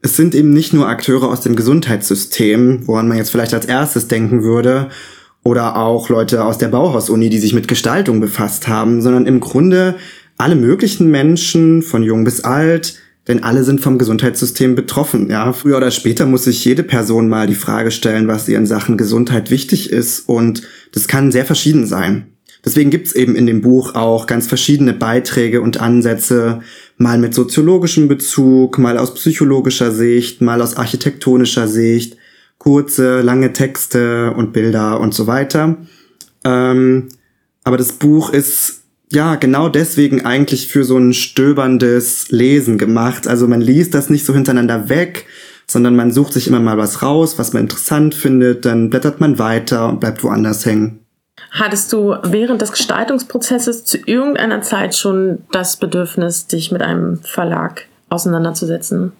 Es 0.00 0.16
sind 0.16 0.34
eben 0.34 0.52
nicht 0.52 0.72
nur 0.72 0.88
Akteure 0.88 1.28
aus 1.28 1.42
dem 1.42 1.56
Gesundheitssystem, 1.56 2.86
woran 2.86 3.08
man 3.08 3.18
jetzt 3.18 3.30
vielleicht 3.30 3.52
als 3.52 3.66
erstes 3.66 4.08
denken 4.08 4.42
würde, 4.42 4.90
oder 5.42 5.76
auch 5.76 6.08
Leute 6.08 6.44
aus 6.44 6.58
der 6.58 6.68
Bauhaus-Uni, 6.68 7.30
die 7.30 7.38
sich 7.38 7.54
mit 7.54 7.68
Gestaltung 7.68 8.20
befasst 8.20 8.68
haben, 8.68 9.00
sondern 9.00 9.26
im 9.26 9.40
Grunde 9.40 9.96
alle 10.36 10.56
möglichen 10.56 11.10
Menschen, 11.10 11.82
von 11.82 12.02
jung 12.02 12.24
bis 12.24 12.42
alt, 12.42 12.98
denn 13.28 13.42
alle 13.42 13.64
sind 13.64 13.80
vom 13.80 13.98
Gesundheitssystem 13.98 14.74
betroffen. 14.74 15.30
Ja, 15.30 15.52
früher 15.52 15.76
oder 15.76 15.90
später 15.90 16.26
muss 16.26 16.44
sich 16.44 16.64
jede 16.64 16.82
Person 16.82 17.28
mal 17.28 17.46
die 17.46 17.54
Frage 17.54 17.90
stellen, 17.90 18.28
was 18.28 18.48
ihr 18.48 18.58
in 18.58 18.66
Sachen 18.66 18.96
Gesundheit 18.96 19.50
wichtig 19.50 19.90
ist 19.90 20.28
und 20.28 20.62
das 20.92 21.08
kann 21.08 21.32
sehr 21.32 21.44
verschieden 21.44 21.86
sein. 21.86 22.26
Deswegen 22.64 22.90
gibt's 22.90 23.12
eben 23.12 23.36
in 23.36 23.46
dem 23.46 23.62
Buch 23.62 23.94
auch 23.94 24.26
ganz 24.26 24.46
verschiedene 24.46 24.92
Beiträge 24.92 25.62
und 25.62 25.80
Ansätze, 25.80 26.60
mal 26.98 27.18
mit 27.18 27.34
soziologischem 27.34 28.08
Bezug, 28.08 28.78
mal 28.78 28.98
aus 28.98 29.14
psychologischer 29.14 29.92
Sicht, 29.92 30.42
mal 30.42 30.60
aus 30.60 30.76
architektonischer 30.76 31.68
Sicht, 31.68 32.18
kurze, 32.60 33.22
lange 33.22 33.52
Texte 33.52 34.32
und 34.36 34.52
Bilder 34.52 35.00
und 35.00 35.14
so 35.14 35.26
weiter. 35.26 35.78
Ähm, 36.44 37.08
aber 37.64 37.76
das 37.78 37.92
Buch 37.92 38.30
ist 38.30 38.82
ja 39.10 39.34
genau 39.34 39.68
deswegen 39.68 40.24
eigentlich 40.24 40.68
für 40.68 40.84
so 40.84 40.98
ein 40.98 41.14
stöberndes 41.14 42.30
Lesen 42.30 42.78
gemacht. 42.78 43.26
Also 43.26 43.48
man 43.48 43.60
liest 43.60 43.94
das 43.94 44.10
nicht 44.10 44.26
so 44.26 44.34
hintereinander 44.34 44.88
weg, 44.88 45.26
sondern 45.66 45.96
man 45.96 46.12
sucht 46.12 46.34
sich 46.34 46.48
immer 46.48 46.60
mal 46.60 46.76
was 46.76 47.02
raus, 47.02 47.38
was 47.38 47.54
man 47.54 47.62
interessant 47.62 48.14
findet, 48.14 48.64
dann 48.66 48.90
blättert 48.90 49.20
man 49.20 49.38
weiter 49.38 49.88
und 49.88 50.00
bleibt 50.00 50.22
woanders 50.22 50.66
hängen. 50.66 51.00
Hattest 51.52 51.92
du 51.94 52.14
während 52.24 52.60
des 52.60 52.72
Gestaltungsprozesses 52.72 53.84
zu 53.84 53.96
irgendeiner 54.04 54.60
Zeit 54.60 54.94
schon 54.94 55.38
das 55.50 55.78
Bedürfnis, 55.78 56.46
dich 56.46 56.70
mit 56.70 56.82
einem 56.82 57.20
Verlag 57.22 57.86
auseinanderzusetzen? 58.10 59.12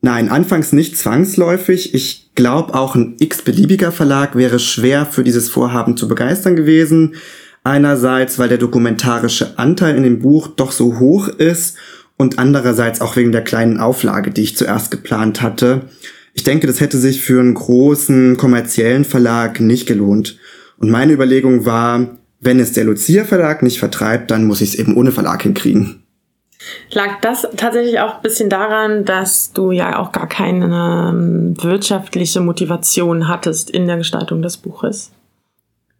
Nein, 0.00 0.28
anfangs 0.28 0.72
nicht 0.72 0.98
zwangsläufig. 0.98 1.94
Ich 1.94 2.25
glaube, 2.36 2.74
auch 2.74 2.94
ein 2.94 3.16
x-beliebiger 3.18 3.90
Verlag 3.90 4.36
wäre 4.36 4.58
schwer 4.60 5.06
für 5.06 5.24
dieses 5.24 5.48
Vorhaben 5.48 5.96
zu 5.96 6.06
begeistern 6.06 6.54
gewesen. 6.54 7.16
Einerseits, 7.64 8.38
weil 8.38 8.48
der 8.48 8.58
dokumentarische 8.58 9.58
Anteil 9.58 9.96
in 9.96 10.04
dem 10.04 10.20
Buch 10.20 10.46
doch 10.46 10.70
so 10.70 11.00
hoch 11.00 11.26
ist 11.26 11.76
und 12.16 12.38
andererseits 12.38 13.00
auch 13.00 13.16
wegen 13.16 13.32
der 13.32 13.42
kleinen 13.42 13.80
Auflage, 13.80 14.30
die 14.30 14.42
ich 14.42 14.56
zuerst 14.56 14.92
geplant 14.92 15.42
hatte. 15.42 15.82
Ich 16.34 16.44
denke, 16.44 16.66
das 16.66 16.80
hätte 16.80 16.98
sich 16.98 17.22
für 17.22 17.40
einen 17.40 17.54
großen 17.54 18.36
kommerziellen 18.36 19.04
Verlag 19.04 19.58
nicht 19.58 19.86
gelohnt. 19.86 20.38
Und 20.78 20.90
meine 20.90 21.12
Überlegung 21.12 21.64
war, 21.64 22.18
wenn 22.40 22.60
es 22.60 22.72
der 22.72 22.84
Lucia 22.84 23.24
Verlag 23.24 23.62
nicht 23.62 23.78
vertreibt, 23.78 24.30
dann 24.30 24.44
muss 24.44 24.60
ich 24.60 24.70
es 24.70 24.74
eben 24.76 24.96
ohne 24.96 25.10
Verlag 25.10 25.42
hinkriegen. 25.42 26.05
Lag 26.90 27.20
das 27.20 27.46
tatsächlich 27.56 28.00
auch 28.00 28.16
ein 28.16 28.22
bisschen 28.22 28.50
daran, 28.50 29.04
dass 29.04 29.52
du 29.52 29.70
ja 29.70 29.98
auch 29.98 30.12
gar 30.12 30.28
keine 30.28 31.10
ähm, 31.10 31.54
wirtschaftliche 31.62 32.40
Motivation 32.40 33.28
hattest 33.28 33.70
in 33.70 33.86
der 33.86 33.98
Gestaltung 33.98 34.42
des 34.42 34.56
Buches? 34.56 35.10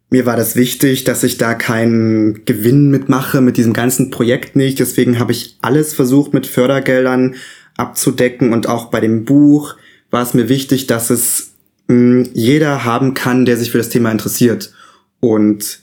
Mir 0.09 0.25
war 0.25 0.37
das 0.37 0.55
wichtig, 0.55 1.03
dass 1.03 1.23
ich 1.23 1.37
da 1.37 1.53
keinen 1.53 2.45
Gewinn 2.45 2.89
mitmache 2.89 3.41
mit 3.41 3.57
diesem 3.57 3.73
ganzen 3.73 4.09
Projekt 4.09 4.55
nicht. 4.55 4.79
Deswegen 4.79 5.19
habe 5.19 5.33
ich 5.33 5.57
alles 5.61 5.93
versucht 5.93 6.33
mit 6.33 6.47
Fördergeldern 6.47 7.35
abzudecken 7.75 8.53
und 8.53 8.67
auch 8.67 8.85
bei 8.85 9.01
dem 9.01 9.25
Buch 9.25 9.75
war 10.09 10.23
es 10.23 10.33
mir 10.33 10.47
wichtig, 10.47 10.87
dass 10.87 11.09
es 11.09 11.51
mh, 11.87 11.95
hm, 11.95 12.29
jeder 12.33 12.85
haben 12.85 13.13
kann, 13.13 13.45
der 13.45 13.57
sich 13.57 13.71
für 13.71 13.77
das 13.77 13.89
Thema 13.89 14.11
interessiert. 14.11 14.73
Und 15.19 15.81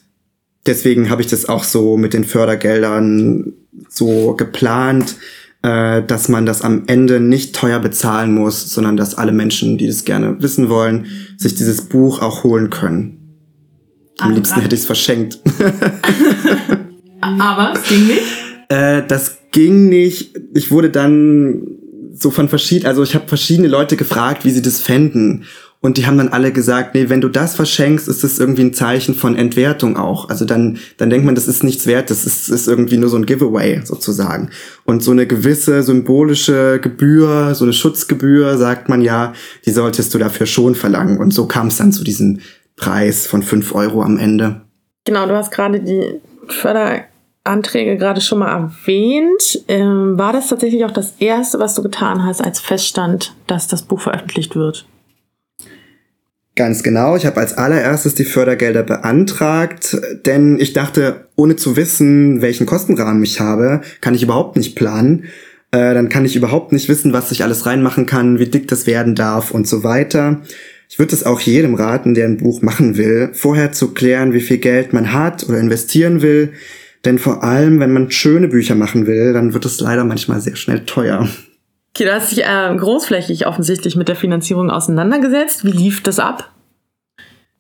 deswegen 0.67 1.11
habe 1.11 1.23
ich 1.23 1.29
das 1.29 1.49
auch 1.49 1.65
so 1.65 1.97
mit 1.97 2.15
den 2.15 2.25
Fördergeldern 2.25 3.53
so 3.89 4.35
geplant, 4.35 5.17
äh, 5.63 6.03
dass 6.03 6.29
man 6.29 6.47
das 6.47 6.63
am 6.63 6.85
Ende 6.87 7.21
nicht 7.21 7.55
teuer 7.55 7.79
bezahlen 7.81 8.35
muss, 8.35 8.71
sondern 8.71 8.97
dass 8.97 9.17
alle 9.17 9.33
Menschen, 9.33 9.79
die 9.79 9.87
das 9.87 10.05
gerne 10.05 10.43
wissen 10.43 10.69
wollen, 10.69 11.07
sich 11.37 11.55
dieses 11.55 11.83
Buch 11.83 12.21
auch 12.21 12.45
holen 12.45 12.71
können. 12.71 13.21
Am 14.19 14.29
Aber 14.29 14.37
liebsten 14.37 14.61
hätte 14.61 14.75
ich 14.75 14.83
es 14.83 14.87
verschenkt. 14.87 15.41
Aber 17.21 17.73
es 17.75 17.89
ging 17.89 18.07
nicht? 18.07 18.23
Äh, 18.69 19.03
das 19.07 19.39
ging 19.51 19.89
nicht. 19.89 20.37
Ich 20.55 20.71
wurde 20.71 20.91
dann 20.91 21.63
so 22.15 22.31
von 22.31 22.49
verschiedenen, 22.49 22.87
also 22.87 23.03
ich 23.03 23.15
habe 23.15 23.27
verschiedene 23.27 23.69
Leute 23.69 23.97
gefragt, 23.97 24.45
wie 24.45 24.51
sie 24.51 24.63
das 24.63 24.81
fänden. 24.81 25.45
Und 25.85 25.99
die 25.99 26.07
haben 26.07 26.17
dann 26.17 26.31
alle 26.31 26.51
gesagt, 26.51 26.95
nee, 26.95 27.11
wenn 27.11 27.21
du 27.21 27.29
das 27.29 27.57
verschenkst, 27.57 28.09
ist 28.09 28.25
das 28.25 28.39
irgendwie 28.39 28.63
ein 28.63 28.73
Zeichen 28.73 29.15
von 29.15 29.37
Entwertung 29.37 29.99
auch. 29.99 30.31
Also 30.31 30.47
dann, 30.47 30.79
dann 30.97 31.11
denkt 31.11 31.27
man, 31.27 31.35
das 31.35 31.47
ist 31.47 31.63
nichts 31.63 31.87
wert, 31.87 32.09
das 32.09 32.25
ist, 32.25 32.49
ist 32.49 32.69
irgendwie 32.69 32.97
nur 32.97 33.11
so 33.11 33.19
ein 33.19 33.27
Giveaway 33.27 33.83
sozusagen. 33.85 34.49
Und 34.87 35.03
so 35.03 35.11
eine 35.11 35.27
gewisse 35.27 35.83
symbolische 35.83 36.81
Gebühr, 36.81 37.55
so 37.55 37.67
eine 37.67 37.75
Schutzgebühr, 37.75 38.57
sagt 38.57 38.89
man 38.89 39.03
ja, 39.03 39.35
die 39.67 39.73
solltest 39.73 40.15
du 40.15 40.19
dafür 40.19 40.47
schon 40.47 40.75
verlangen. 40.75 41.19
Und 41.19 41.33
so 41.33 41.47
kam 41.47 41.67
es 41.67 41.77
dann 41.77 41.93
zu 41.93 42.03
diesem 42.03 42.41
Preis 42.77 43.27
von 43.27 43.43
fünf 43.43 43.75
Euro 43.75 44.01
am 44.01 44.17
Ende. 44.17 44.63
Genau, 45.05 45.27
du 45.27 45.37
hast 45.37 45.51
gerade 45.51 45.81
die 45.81 46.19
Förderanträge 46.49 47.99
gerade 47.99 48.23
schon 48.23 48.39
mal 48.39 48.51
erwähnt. 48.51 49.63
Ähm, 49.69 50.17
war 50.17 50.33
das 50.33 50.49
tatsächlich 50.49 50.87
auch 50.87 50.93
das 50.93 51.17
Erste, 51.19 51.59
was 51.59 51.75
du 51.75 51.83
getan 51.83 52.25
hast, 52.25 52.43
als 52.43 52.59
feststand, 52.59 53.35
dass 53.47 53.69
das 53.69 53.83
Buch 53.83 54.01
veröffentlicht 54.01 54.57
wird? 54.57 54.87
Ganz 56.57 56.85
genau. 56.85 57.17
Ich 57.17 57.27
habe 57.27 57.41
als 57.41 57.59
allererstes 57.59 58.15
die 58.15 58.25
Fördergelder 58.25 58.85
beantragt, 58.85 59.97
denn 60.25 60.61
ich 60.61 60.73
dachte, 60.73 61.27
ohne 61.35 61.57
zu 61.57 61.77
wissen, 61.77 62.43
welchen 62.43 62.65
Kostenrahmen 62.65 63.25
ich 63.25 63.41
habe, 63.41 63.81
kann 64.01 64.15
ich 64.15 64.23
überhaupt 64.23 64.57
nicht 64.57 64.77
planen. 64.77 65.25
Äh, 65.73 65.95
dann 65.95 66.09
kann 66.09 66.25
ich 66.25 66.37
überhaupt 66.37 66.71
nicht 66.71 66.89
wissen, 66.89 67.13
was 67.13 67.33
ich 67.33 67.43
alles 67.43 67.67
reinmachen 67.67 68.07
kann, 68.07 68.39
wie 68.39 68.47
dick 68.47 68.69
das 68.69 68.87
werden 68.87 69.17
darf 69.17 69.51
und 69.51 69.67
so 69.67 69.83
weiter. 69.83 70.43
Ich 70.89 71.01
würde 71.01 71.17
es 71.17 71.25
auch 71.25 71.41
jedem 71.41 71.75
raten, 71.75 72.15
der 72.15 72.27
ein 72.27 72.37
Buch 72.37 72.63
machen 72.63 72.97
will, 72.97 73.31
vorher 73.33 73.73
zu 73.73 73.93
klären, 73.93 74.33
wie 74.33 74.41
viel 74.41 74.59
Geld 74.59 74.93
man 74.93 75.13
hat 75.13 75.49
oder 75.49 75.59
investieren 75.59 76.23
will. 76.23 76.53
Denn 77.05 77.19
vor 77.19 77.43
allem, 77.43 77.81
wenn 77.81 77.93
man 77.93 78.13
schöne 78.13 78.47
Bücher 78.47 78.77
machen 78.77 79.09
will, 79.09 79.33
dann 79.33 79.55
wird 79.55 79.65
es 79.65 79.81
leider 79.81 80.05
manchmal 80.05 80.41
sehr 80.41 80.55
schnell 80.55 80.85
teuer. 80.85 81.29
Okay, 81.97 82.07
du 82.07 82.13
hast 82.13 82.33
dich 82.33 82.45
äh, 82.45 82.77
großflächig 82.77 83.47
offensichtlich 83.47 83.95
mit 83.95 84.09
der 84.09 84.17
Finanzierung 84.17 84.69
auseinandergesetzt. 84.69 85.65
Wie 85.65 85.71
lief 85.71 86.03
das 86.03 86.19
ab? 86.19 86.53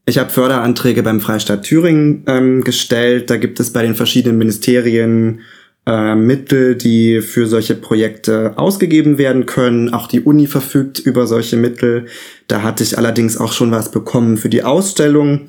Ich 0.06 0.18
habe 0.18 0.28
Förderanträge 0.28 1.04
beim 1.04 1.20
Freistaat 1.20 1.62
Thüringen 1.62 2.24
ähm, 2.26 2.64
gestellt. 2.64 3.30
Da 3.30 3.36
gibt 3.36 3.60
es 3.60 3.72
bei 3.72 3.82
den 3.82 3.94
verschiedenen 3.94 4.36
Ministerien 4.38 5.42
äh, 5.86 6.16
Mittel, 6.16 6.74
die 6.74 7.20
für 7.20 7.46
solche 7.46 7.76
Projekte 7.76 8.54
ausgegeben 8.56 9.18
werden 9.18 9.46
können. 9.46 9.94
Auch 9.94 10.08
die 10.08 10.22
Uni 10.22 10.48
verfügt 10.48 10.98
über 10.98 11.28
solche 11.28 11.56
Mittel. 11.56 12.06
Da 12.48 12.62
hatte 12.62 12.82
ich 12.82 12.98
allerdings 12.98 13.38
auch 13.38 13.52
schon 13.52 13.70
was 13.70 13.92
bekommen 13.92 14.36
für 14.36 14.48
die 14.48 14.64
Ausstellung. 14.64 15.42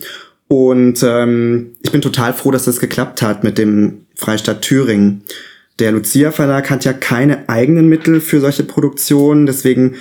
Und 0.47 1.01
ähm, 1.01 1.71
ich 1.81 1.91
bin 1.91 2.03
total 2.03 2.33
froh, 2.33 2.51
dass 2.51 2.65
das 2.65 2.79
geklappt 2.79 3.23
hat 3.23 3.43
mit 3.43 3.57
dem 3.57 4.05
Freistaat 4.13 4.61
Thüringen. 4.61 5.23
Der 5.79 5.91
Lucia 5.91 6.31
Verlag 6.31 6.69
hat 6.69 6.85
ja 6.85 6.93
keine 6.93 7.49
eigenen 7.49 7.89
Mittel 7.89 8.21
für 8.21 8.39
solche 8.39 8.63
Produktionen, 8.63 9.45
deswegen 9.45 9.95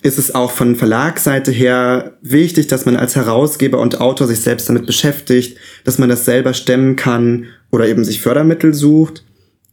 ist 0.00 0.18
es 0.18 0.32
auch 0.32 0.52
von 0.52 0.76
Verlagsseite 0.76 1.50
her 1.50 2.16
wichtig, 2.22 2.68
dass 2.68 2.86
man 2.86 2.96
als 2.96 3.16
Herausgeber 3.16 3.80
und 3.80 4.00
Autor 4.00 4.28
sich 4.28 4.40
selbst 4.40 4.68
damit 4.68 4.86
beschäftigt, 4.86 5.58
dass 5.82 5.98
man 5.98 6.08
das 6.08 6.24
selber 6.24 6.54
stemmen 6.54 6.94
kann 6.94 7.46
oder 7.72 7.88
eben 7.88 8.04
sich 8.04 8.20
Fördermittel 8.20 8.74
sucht. 8.74 9.24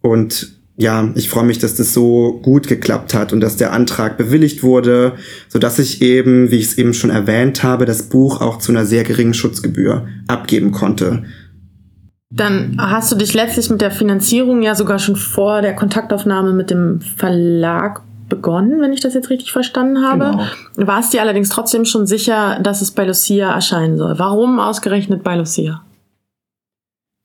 Und 0.01 0.55
ja, 0.77 1.11
ich 1.15 1.29
freue 1.29 1.45
mich, 1.45 1.59
dass 1.59 1.75
das 1.75 1.93
so 1.93 2.39
gut 2.41 2.67
geklappt 2.67 3.13
hat 3.13 3.33
und 3.33 3.39
dass 3.39 3.55
der 3.55 3.71
Antrag 3.71 4.17
bewilligt 4.17 4.63
wurde, 4.63 5.13
so 5.47 5.59
dass 5.59 5.77
ich 5.77 6.01
eben, 6.01 6.49
wie 6.49 6.57
ich 6.57 6.65
es 6.65 6.77
eben 6.77 6.95
schon 6.95 7.11
erwähnt 7.11 7.61
habe, 7.61 7.85
das 7.85 8.09
Buch 8.09 8.41
auch 8.41 8.57
zu 8.57 8.71
einer 8.71 8.85
sehr 8.85 9.03
geringen 9.03 9.35
Schutzgebühr 9.35 10.07
abgeben 10.27 10.71
konnte. 10.71 11.23
Dann 12.31 12.77
hast 12.79 13.11
du 13.11 13.15
dich 13.15 13.33
letztlich 13.33 13.69
mit 13.69 13.81
der 13.81 13.91
Finanzierung 13.91 14.61
ja 14.61 14.75
sogar 14.75 14.99
schon 14.99 15.15
vor 15.15 15.61
der 15.61 15.75
Kontaktaufnahme 15.75 16.53
mit 16.53 16.69
dem 16.69 17.01
Verlag 17.01 18.01
begonnen, 18.29 18.81
wenn 18.81 18.93
ich 18.93 19.01
das 19.01 19.13
jetzt 19.13 19.29
richtig 19.29 19.51
verstanden 19.51 20.03
habe. 20.03 20.31
Genau. 20.31 20.87
War 20.87 20.99
es 20.99 21.11
dir 21.11 21.21
allerdings 21.21 21.49
trotzdem 21.49 21.85
schon 21.85 22.07
sicher, 22.07 22.59
dass 22.61 22.81
es 22.81 22.91
bei 22.91 23.05
Lucia 23.05 23.53
erscheinen 23.53 23.97
soll? 23.97 24.17
Warum 24.17 24.59
ausgerechnet 24.59 25.23
bei 25.23 25.35
Lucia? 25.35 25.83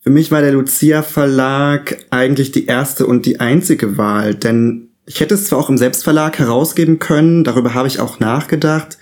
Für 0.02 0.10
mich 0.10 0.30
war 0.30 0.40
der 0.40 0.52
Lucia 0.52 1.02
Verlag 1.02 1.98
eigentlich 2.10 2.52
die 2.52 2.66
erste 2.66 3.06
und 3.06 3.26
die 3.26 3.40
einzige 3.40 3.98
Wahl, 3.98 4.34
denn 4.34 4.88
ich 5.06 5.20
hätte 5.20 5.34
es 5.34 5.46
zwar 5.46 5.58
auch 5.58 5.68
im 5.68 5.76
Selbstverlag 5.76 6.38
herausgeben 6.38 6.98
können, 6.98 7.44
darüber 7.44 7.74
habe 7.74 7.88
ich 7.88 8.00
auch 8.00 8.20
nachgedacht, 8.20 8.96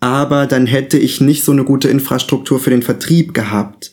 aber 0.00 0.46
dann 0.46 0.66
hätte 0.66 0.96
ich 0.96 1.20
nicht 1.20 1.44
so 1.44 1.52
eine 1.52 1.64
gute 1.64 1.88
Infrastruktur 1.88 2.58
für 2.58 2.70
den 2.70 2.82
Vertrieb 2.82 3.34
gehabt. 3.34 3.92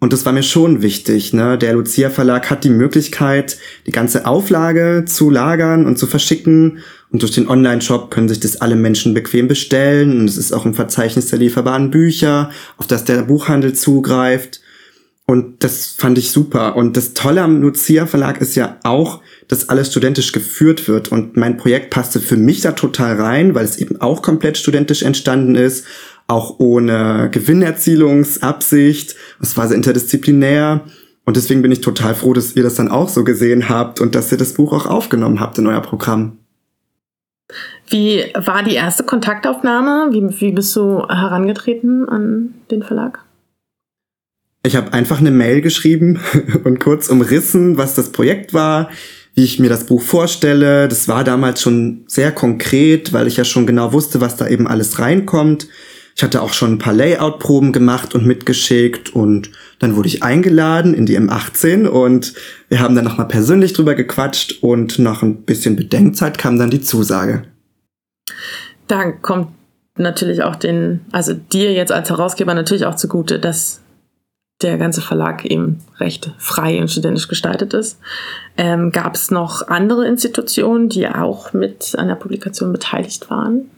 Und 0.00 0.14
das 0.14 0.24
war 0.24 0.32
mir 0.32 0.42
schon 0.42 0.80
wichtig. 0.80 1.34
Ne? 1.34 1.58
Der 1.58 1.74
Lucia 1.74 2.08
Verlag 2.08 2.48
hat 2.48 2.64
die 2.64 2.70
Möglichkeit, 2.70 3.58
die 3.86 3.92
ganze 3.92 4.26
Auflage 4.26 5.04
zu 5.06 5.28
lagern 5.28 5.84
und 5.86 5.98
zu 5.98 6.06
verschicken. 6.06 6.78
Und 7.10 7.20
durch 7.22 7.32
den 7.32 7.48
Online-Shop 7.48 8.10
können 8.10 8.28
sich 8.28 8.40
das 8.40 8.62
alle 8.62 8.76
Menschen 8.76 9.12
bequem 9.12 9.46
bestellen. 9.46 10.18
Und 10.18 10.28
es 10.28 10.38
ist 10.38 10.52
auch 10.52 10.64
im 10.64 10.72
Verzeichnis 10.72 11.26
der 11.26 11.38
lieferbaren 11.38 11.90
Bücher, 11.90 12.50
auf 12.78 12.86
das 12.86 13.04
der 13.04 13.22
Buchhandel 13.22 13.74
zugreift. 13.74 14.62
Und 15.26 15.62
das 15.62 15.94
fand 15.96 16.16
ich 16.16 16.30
super. 16.30 16.76
Und 16.76 16.96
das 16.96 17.12
Tolle 17.12 17.42
am 17.42 17.60
Lucia 17.60 18.06
Verlag 18.06 18.40
ist 18.40 18.56
ja 18.56 18.78
auch, 18.84 19.20
dass 19.48 19.68
alles 19.68 19.90
studentisch 19.90 20.32
geführt 20.32 20.88
wird. 20.88 21.12
Und 21.12 21.36
mein 21.36 21.58
Projekt 21.58 21.90
passte 21.90 22.20
für 22.20 22.38
mich 22.38 22.62
da 22.62 22.72
total 22.72 23.20
rein, 23.20 23.54
weil 23.54 23.66
es 23.66 23.76
eben 23.76 24.00
auch 24.00 24.22
komplett 24.22 24.56
studentisch 24.56 25.02
entstanden 25.02 25.56
ist 25.56 25.84
auch 26.30 26.58
ohne 26.58 27.28
Gewinnerzielungsabsicht. 27.30 29.16
Es 29.40 29.56
war 29.56 29.66
sehr 29.68 29.76
interdisziplinär. 29.76 30.84
Und 31.26 31.36
deswegen 31.36 31.60
bin 31.60 31.72
ich 31.72 31.80
total 31.80 32.14
froh, 32.14 32.32
dass 32.32 32.56
ihr 32.56 32.62
das 32.62 32.76
dann 32.76 32.88
auch 32.88 33.08
so 33.08 33.24
gesehen 33.24 33.68
habt 33.68 34.00
und 34.00 34.14
dass 34.14 34.32
ihr 34.32 34.38
das 34.38 34.54
Buch 34.54 34.72
auch 34.72 34.86
aufgenommen 34.86 35.40
habt 35.40 35.58
in 35.58 35.66
euer 35.66 35.82
Programm. 35.82 36.38
Wie 37.88 38.24
war 38.34 38.62
die 38.62 38.74
erste 38.74 39.02
Kontaktaufnahme? 39.02 40.12
Wie, 40.12 40.40
wie 40.40 40.52
bist 40.52 40.74
du 40.76 41.06
herangetreten 41.08 42.08
an 42.08 42.54
den 42.70 42.82
Verlag? 42.82 43.24
Ich 44.62 44.76
habe 44.76 44.92
einfach 44.92 45.18
eine 45.18 45.30
Mail 45.30 45.60
geschrieben 45.62 46.20
und 46.64 46.78
kurz 46.80 47.08
umrissen, 47.08 47.76
was 47.76 47.94
das 47.94 48.12
Projekt 48.12 48.54
war, 48.54 48.90
wie 49.34 49.44
ich 49.44 49.58
mir 49.58 49.68
das 49.68 49.84
Buch 49.84 50.02
vorstelle. 50.02 50.86
Das 50.86 51.08
war 51.08 51.24
damals 51.24 51.60
schon 51.60 52.04
sehr 52.06 52.30
konkret, 52.30 53.12
weil 53.12 53.26
ich 53.26 53.36
ja 53.36 53.44
schon 53.44 53.66
genau 53.66 53.92
wusste, 53.92 54.20
was 54.20 54.36
da 54.36 54.46
eben 54.46 54.68
alles 54.68 54.98
reinkommt. 55.00 55.66
Ich 56.20 56.24
hatte 56.24 56.42
auch 56.42 56.52
schon 56.52 56.72
ein 56.72 56.78
paar 56.78 56.92
Layout-Proben 56.92 57.72
gemacht 57.72 58.14
und 58.14 58.26
mitgeschickt 58.26 59.08
und 59.08 59.50
dann 59.78 59.96
wurde 59.96 60.08
ich 60.08 60.22
eingeladen 60.22 60.92
in 60.92 61.06
die 61.06 61.18
M18 61.18 61.86
und 61.86 62.34
wir 62.68 62.80
haben 62.80 62.94
dann 62.94 63.06
nochmal 63.06 63.26
persönlich 63.26 63.72
drüber 63.72 63.94
gequatscht 63.94 64.62
und 64.62 64.98
nach 64.98 65.22
ein 65.22 65.44
bisschen 65.44 65.76
Bedenkzeit 65.76 66.36
kam 66.36 66.58
dann 66.58 66.68
die 66.68 66.82
Zusage. 66.82 67.44
Da 68.86 69.12
kommt 69.12 69.48
natürlich 69.96 70.42
auch 70.42 70.56
den, 70.56 71.00
also 71.10 71.32
dir 71.32 71.72
jetzt 71.72 71.90
als 71.90 72.10
Herausgeber 72.10 72.52
natürlich 72.52 72.84
auch 72.84 72.96
zugute, 72.96 73.38
dass 73.38 73.80
der 74.60 74.76
ganze 74.76 75.00
Verlag 75.00 75.46
eben 75.46 75.78
recht 76.00 76.34
frei 76.36 76.82
und 76.82 76.90
studentisch 76.90 77.28
gestaltet 77.28 77.72
ist. 77.72 77.98
Ähm, 78.58 78.92
Gab 78.92 79.14
es 79.14 79.30
noch 79.30 79.68
andere 79.68 80.06
Institutionen, 80.06 80.90
die 80.90 81.08
auch 81.08 81.54
mit 81.54 81.94
an 81.96 82.08
der 82.08 82.16
Publikation 82.16 82.72
beteiligt 82.72 83.30
waren? 83.30 83.70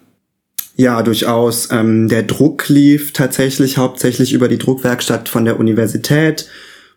Ja, 0.83 1.05
durchaus. 1.05 1.69
Ähm, 1.71 2.09
der 2.09 2.25
Druck 2.25 2.69
lief 2.69 3.13
tatsächlich 3.13 3.79
hauptsächlich 3.79 4.33
über 4.33 4.49
die 4.49 4.59
Druckwerkstatt 4.59 5.29
von 5.29 5.45
der 5.45 5.61
Universität, 5.61 6.49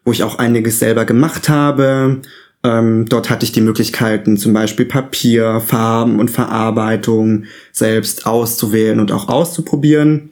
wo 0.04 0.12
ich 0.12 0.24
auch 0.24 0.40
einiges 0.40 0.80
selber 0.80 1.06
gemacht 1.06 1.50
habe. 1.50 2.24
Ähm, 2.64 3.06
dort 3.08 3.30
hatte 3.30 3.46
ich 3.46 3.52
die 3.52 3.62
Möglichkeiten, 3.62 4.38
zum 4.38 4.54
Beispiel 4.54 4.88
Papier, 4.88 5.60
Farben 5.60 6.20
und 6.20 6.32
Verarbeitung 6.32 7.44
selbst 7.72 8.26
auszuwählen 8.26 9.00
und 9.00 9.12
auch 9.12 9.30
auszuprobieren. 9.30 10.32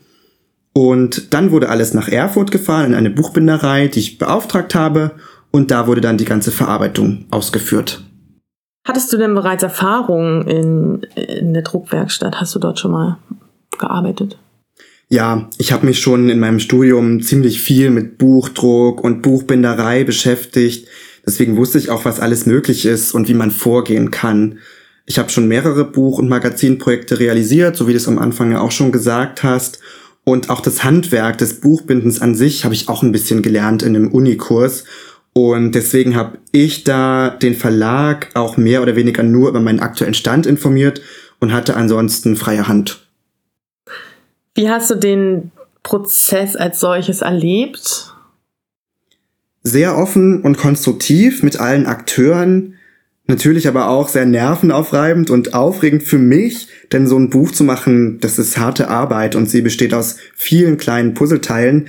Und 0.74 1.32
dann 1.36 1.52
wurde 1.52 1.70
alles 1.70 1.94
nach 1.94 2.08
Erfurt 2.08 2.50
gefahren 2.50 2.88
in 2.88 2.96
eine 2.96 3.12
Buchbinderei, 3.12 3.88
die 3.88 4.00
ich 4.00 4.18
beauftragt 4.18 4.74
habe. 4.74 5.12
Und 5.52 5.70
da 5.70 5.86
wurde 5.86 6.02
dann 6.02 6.18
die 6.18 6.26
ganze 6.26 6.50
Verarbeitung 6.50 7.26
ausgeführt. 7.30 8.02
Hattest 8.84 9.14
du 9.14 9.18
denn 9.18 9.36
bereits 9.36 9.62
Erfahrungen 9.62 10.48
in, 10.48 11.04
in 11.16 11.54
der 11.54 11.62
Druckwerkstatt? 11.62 12.42
Hast 12.42 12.56
du 12.56 12.60
dort 12.60 12.80
schon 12.80 12.92
mal 12.92 13.20
gearbeitet? 13.78 14.38
Ja, 15.10 15.50
ich 15.58 15.72
habe 15.72 15.86
mich 15.86 16.00
schon 16.00 16.30
in 16.30 16.40
meinem 16.40 16.60
Studium 16.60 17.22
ziemlich 17.22 17.62
viel 17.62 17.92
mit 17.92 18.18
Buchdruck 18.18 19.04
und 19.04 19.22
Buchbinderei 19.22 20.04
beschäftigt. 20.04 20.88
Deswegen 21.26 21.56
wusste 21.56 21.78
ich 21.78 21.90
auch, 21.90 22.06
was 22.06 22.20
alles 22.20 22.46
möglich 22.46 22.86
ist 22.86 23.14
und 23.14 23.28
wie 23.28 23.34
man 23.34 23.52
vorgehen 23.52 24.12
kann. 24.12 24.60
Ich 25.06 25.20
habe 25.20 25.30
schon 25.30 25.48
mehrere 25.48 25.86
Buch- 25.86 26.20
und 26.20 26.30
Magazinprojekte 26.30 27.20
realisiert, 27.20 27.76
so 27.76 27.88
wie 27.88 27.92
du 27.92 27.98
es 27.98 28.08
am 28.08 28.20
Anfang 28.20 28.52
ja 28.52 28.62
auch 28.62 28.72
schon 28.72 28.92
gesagt 28.92 29.44
hast. 29.44 29.80
Und 30.24 30.50
auch 30.50 30.62
das 30.62 30.84
Handwerk 30.84 31.38
des 31.38 31.60
Buchbindens 31.60 32.22
an 32.22 32.34
sich 32.36 32.64
habe 32.64 32.74
ich 32.74 32.88
auch 32.88 33.04
ein 33.04 33.12
bisschen 33.12 33.42
gelernt 33.42 33.84
in 33.84 33.96
einem 33.96 34.12
Unikurs. 34.12 34.86
Und 35.34 35.74
deswegen 35.74 36.16
habe 36.16 36.38
ich 36.52 36.86
da 36.86 37.30
den 37.30 37.56
Verlag 37.56 38.30
auch 38.36 38.56
mehr 38.56 38.82
oder 38.82 38.96
weniger 38.96 39.24
nur 39.24 39.50
über 39.50 39.60
meinen 39.60 39.80
aktuellen 39.80 40.14
Stand 40.14 40.46
informiert 40.46 41.02
und 41.40 41.52
hatte 41.52 41.76
ansonsten 41.76 42.36
freie 42.36 42.68
Hand. 42.68 43.06
Wie 44.56 44.70
hast 44.70 44.92
du 44.92 44.96
den 44.96 45.52
Prozess 45.82 46.56
als 46.56 46.80
solches 46.80 47.22
erlebt? 47.22 48.14
Sehr 49.64 49.98
offen 49.98 50.42
und 50.42 50.58
konstruktiv 50.58 51.42
mit 51.42 51.60
allen 51.60 51.88
Akteuren. 51.88 52.76
Natürlich 53.26 53.68
aber 53.68 53.90
auch 53.90 54.10
sehr 54.10 54.26
nervenaufreibend 54.26 55.30
und 55.32 55.54
aufregend 55.54 56.04
für 56.04 56.20
mich, 56.20 56.68
denn 56.92 57.08
so 57.08 57.18
ein 57.18 57.30
Buch 57.30 57.52
zu 57.52 57.64
machen, 57.64 58.20
das 58.20 58.38
ist 58.38 58.58
harte 58.58 58.90
Arbeit 58.90 59.36
und 59.36 59.50
sie 59.50 59.62
besteht 59.62 59.94
aus 59.94 60.18
vielen 60.36 60.78
kleinen 60.78 61.14
Puzzleteilen. 61.14 61.88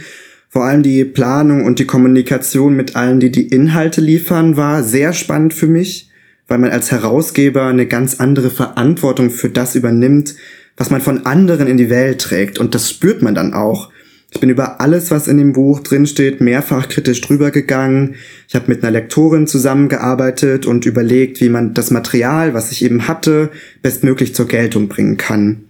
Vor 0.49 0.65
allem 0.65 0.85
die 0.85 1.05
Planung 1.05 1.65
und 1.65 1.81
die 1.81 1.87
Kommunikation 1.87 2.77
mit 2.77 2.95
allen, 2.95 3.19
die 3.19 3.33
die 3.33 3.49
Inhalte 3.49 4.01
liefern, 4.01 4.57
war 4.57 4.85
sehr 4.85 5.13
spannend 5.13 5.53
für 5.53 5.67
mich, 5.67 6.09
weil 6.47 6.59
man 6.59 6.71
als 6.71 6.93
Herausgeber 6.93 7.67
eine 7.67 7.87
ganz 7.87 8.21
andere 8.21 8.51
Verantwortung 8.51 9.31
für 9.31 9.51
das 9.51 9.75
übernimmt, 9.75 10.37
was 10.77 10.91
man 10.91 11.01
von 11.01 11.27
anderen 11.27 11.67
in 11.67 11.77
die 11.77 11.91
Welt 11.91 12.21
trägt. 12.21 12.59
Und 12.59 12.75
das 12.75 12.91
spürt 12.91 13.23
man 13.23 13.35
dann 13.35 13.55
auch. 13.55 13.91
Ich 14.31 14.41
bin 14.41 14.51
über 14.51 14.81
alles, 14.81 15.11
was 15.11 15.29
in 15.29 15.39
dem 15.39 15.53
Buch 15.53 15.81
drinsteht, 15.81 16.41
mehrfach 16.41 16.89
kritisch 16.89 17.21
drüber 17.21 17.51
gegangen. 17.51 18.17
Ich 18.49 18.55
habe 18.55 18.67
mit 18.67 18.83
einer 18.83 18.91
Lektorin 18.91 19.47
zusammengearbeitet 19.47 20.67
und 20.67 20.87
überlegt, 20.87 21.41
wie 21.41 21.49
man 21.49 21.75
das 21.75 21.91
Material, 21.91 22.55
was 22.55 22.73
ich 22.73 22.85
eben 22.85 23.07
hatte, 23.07 23.51
bestmöglich 23.83 24.35
zur 24.35 24.49
Geltung 24.49 24.89
bringen 24.89 25.17
kann 25.17 25.65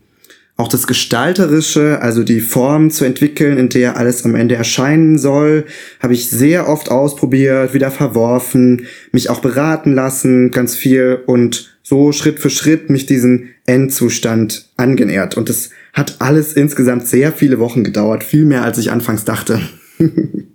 auch 0.57 0.69
das 0.69 0.87
Gestalterische, 0.87 2.01
also 2.01 2.23
die 2.23 2.41
Form 2.41 2.91
zu 2.91 3.05
entwickeln, 3.05 3.59
in 3.59 3.69
der 3.69 3.97
alles 3.97 4.25
am 4.25 4.37
Ende 4.37 4.55
erscheinen 4.55 5.19
soll, 5.19 5.65
habe 6.01 6.15
ich 6.15 6.31
sehr 6.31 6.69
oft 6.69 6.91
ausprobiert, 6.91 7.75
wieder 7.75 7.91
verworfen, 7.91 8.87
mich 9.11 9.31
auch 9.31 9.41
beraten 9.41 9.93
lassen, 9.93 10.53
ganz 10.53 10.77
viel 10.77 11.19
und 11.27 11.77
so 11.83 12.13
Schritt 12.13 12.39
für 12.39 12.51
Schritt 12.51 12.89
mich 12.89 13.07
diesen 13.07 13.51
Endzustand 13.67 14.69
angenähert. 14.77 15.37
Und 15.37 15.51
es 15.51 15.71
hat 15.93 16.17
alles 16.21 16.53
insgesamt 16.53 17.07
sehr 17.07 17.33
viele 17.33 17.59
Wochen 17.59 17.83
gedauert, 17.83 18.23
viel 18.23 18.45
mehr 18.45 18.63
als 18.63 18.79
ich 18.79 18.93
anfangs 18.93 19.25
dachte. 19.25 19.61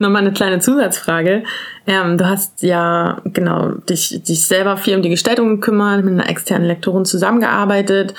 Nochmal 0.00 0.22
eine 0.22 0.32
kleine 0.32 0.60
Zusatzfrage. 0.60 1.42
Ähm, 1.86 2.18
du 2.18 2.26
hast 2.26 2.62
ja 2.62 3.20
genau 3.24 3.70
dich, 3.88 4.22
dich 4.22 4.46
selber 4.46 4.76
viel 4.76 4.94
um 4.94 5.02
die 5.02 5.08
Gestaltung 5.08 5.48
gekümmert, 5.48 6.04
mit 6.04 6.14
einer 6.14 6.28
externen 6.28 6.68
Lektorin 6.68 7.04
zusammengearbeitet. 7.04 8.14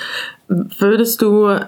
Würdest 0.48 1.22
du 1.22 1.58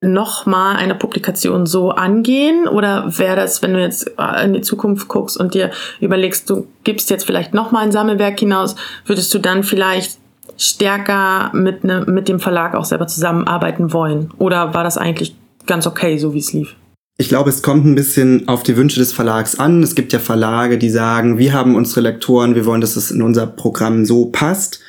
noch 0.00 0.46
mal 0.46 0.76
eine 0.76 0.94
Publikation 0.94 1.66
so 1.66 1.90
angehen 1.90 2.68
oder 2.68 3.18
wäre 3.18 3.36
das, 3.36 3.62
wenn 3.62 3.72
du 3.72 3.80
jetzt 3.80 4.12
in 4.42 4.52
die 4.52 4.60
Zukunft 4.60 5.08
guckst 5.08 5.36
und 5.36 5.54
dir 5.54 5.70
überlegst, 6.00 6.48
du 6.50 6.66
gibst 6.84 7.10
jetzt 7.10 7.24
vielleicht 7.24 7.54
noch 7.54 7.70
mal 7.70 7.80
ein 7.80 7.92
Sammelwerk 7.92 8.38
hinaus, 8.38 8.74
würdest 9.06 9.32
du 9.32 9.38
dann 9.38 9.62
vielleicht 9.62 10.18
stärker 10.56 11.50
mit, 11.52 11.84
ne, 11.84 12.04
mit 12.06 12.28
dem 12.28 12.40
Verlag 12.40 12.74
auch 12.74 12.84
selber 12.84 13.06
zusammenarbeiten 13.06 13.92
wollen? 13.92 14.32
Oder 14.38 14.74
war 14.74 14.84
das 14.84 14.98
eigentlich 14.98 15.36
ganz 15.66 15.86
okay, 15.86 16.18
so 16.18 16.34
wie 16.34 16.38
es 16.38 16.52
lief? 16.52 16.76
Ich 17.18 17.28
glaube, 17.28 17.50
es 17.50 17.62
kommt 17.62 17.84
ein 17.84 17.94
bisschen 17.94 18.48
auf 18.48 18.62
die 18.62 18.76
Wünsche 18.76 18.98
des 18.98 19.12
Verlags 19.12 19.58
an. 19.58 19.82
Es 19.82 19.94
gibt 19.94 20.12
ja 20.12 20.18
Verlage, 20.18 20.78
die 20.78 20.90
sagen, 20.90 21.38
wir 21.38 21.52
haben 21.52 21.76
unsere 21.76 22.00
Lektoren, 22.00 22.54
wir 22.54 22.66
wollen, 22.66 22.80
dass 22.80 22.96
es 22.96 23.10
in 23.10 23.22
unser 23.22 23.46
Programm 23.46 24.04
so 24.04 24.26
passt 24.26 24.80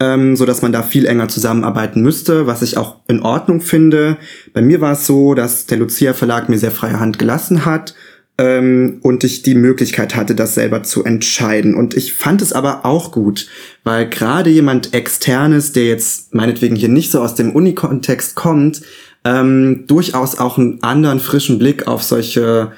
ähm, 0.00 0.34
so 0.34 0.46
dass 0.46 0.62
man 0.62 0.72
da 0.72 0.82
viel 0.82 1.06
enger 1.06 1.28
zusammenarbeiten 1.28 2.00
müsste, 2.00 2.46
was 2.46 2.62
ich 2.62 2.76
auch 2.78 2.96
in 3.06 3.20
Ordnung 3.20 3.60
finde. 3.60 4.16
Bei 4.52 4.62
mir 4.62 4.80
war 4.80 4.92
es 4.92 5.06
so, 5.06 5.34
dass 5.34 5.66
der 5.66 5.78
Lucia 5.78 6.14
Verlag 6.14 6.48
mir 6.48 6.58
sehr 6.58 6.70
freie 6.70 6.98
Hand 6.98 7.18
gelassen 7.18 7.66
hat 7.66 7.94
ähm, 8.38 8.98
und 9.02 9.22
ich 9.22 9.42
die 9.42 9.54
Möglichkeit 9.54 10.16
hatte, 10.16 10.34
das 10.34 10.54
selber 10.54 10.82
zu 10.82 11.04
entscheiden. 11.04 11.74
Und 11.74 11.94
ich 11.94 12.14
fand 12.14 12.40
es 12.40 12.54
aber 12.54 12.86
auch 12.86 13.12
gut, 13.12 13.46
weil 13.84 14.08
gerade 14.08 14.48
jemand 14.48 14.94
externes, 14.94 15.72
der 15.72 15.84
jetzt 15.84 16.34
meinetwegen 16.34 16.76
hier 16.76 16.88
nicht 16.88 17.12
so 17.12 17.20
aus 17.20 17.34
dem 17.34 17.54
Uni-Kontext 17.54 18.34
kommt, 18.34 18.80
ähm, 19.24 19.84
durchaus 19.86 20.38
auch 20.38 20.58
einen 20.58 20.82
anderen 20.82 21.20
frischen 21.20 21.58
Blick 21.58 21.86
auf 21.86 22.02
solche 22.02 22.72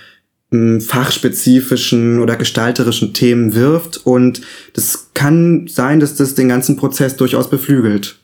fachspezifischen 0.52 2.20
oder 2.20 2.36
gestalterischen 2.36 3.14
Themen 3.14 3.54
wirft 3.54 4.04
und 4.04 4.42
das 4.74 5.10
kann 5.14 5.66
sein, 5.66 5.98
dass 5.98 6.14
das 6.14 6.34
den 6.34 6.50
ganzen 6.50 6.76
Prozess 6.76 7.16
durchaus 7.16 7.48
beflügelt. 7.48 8.16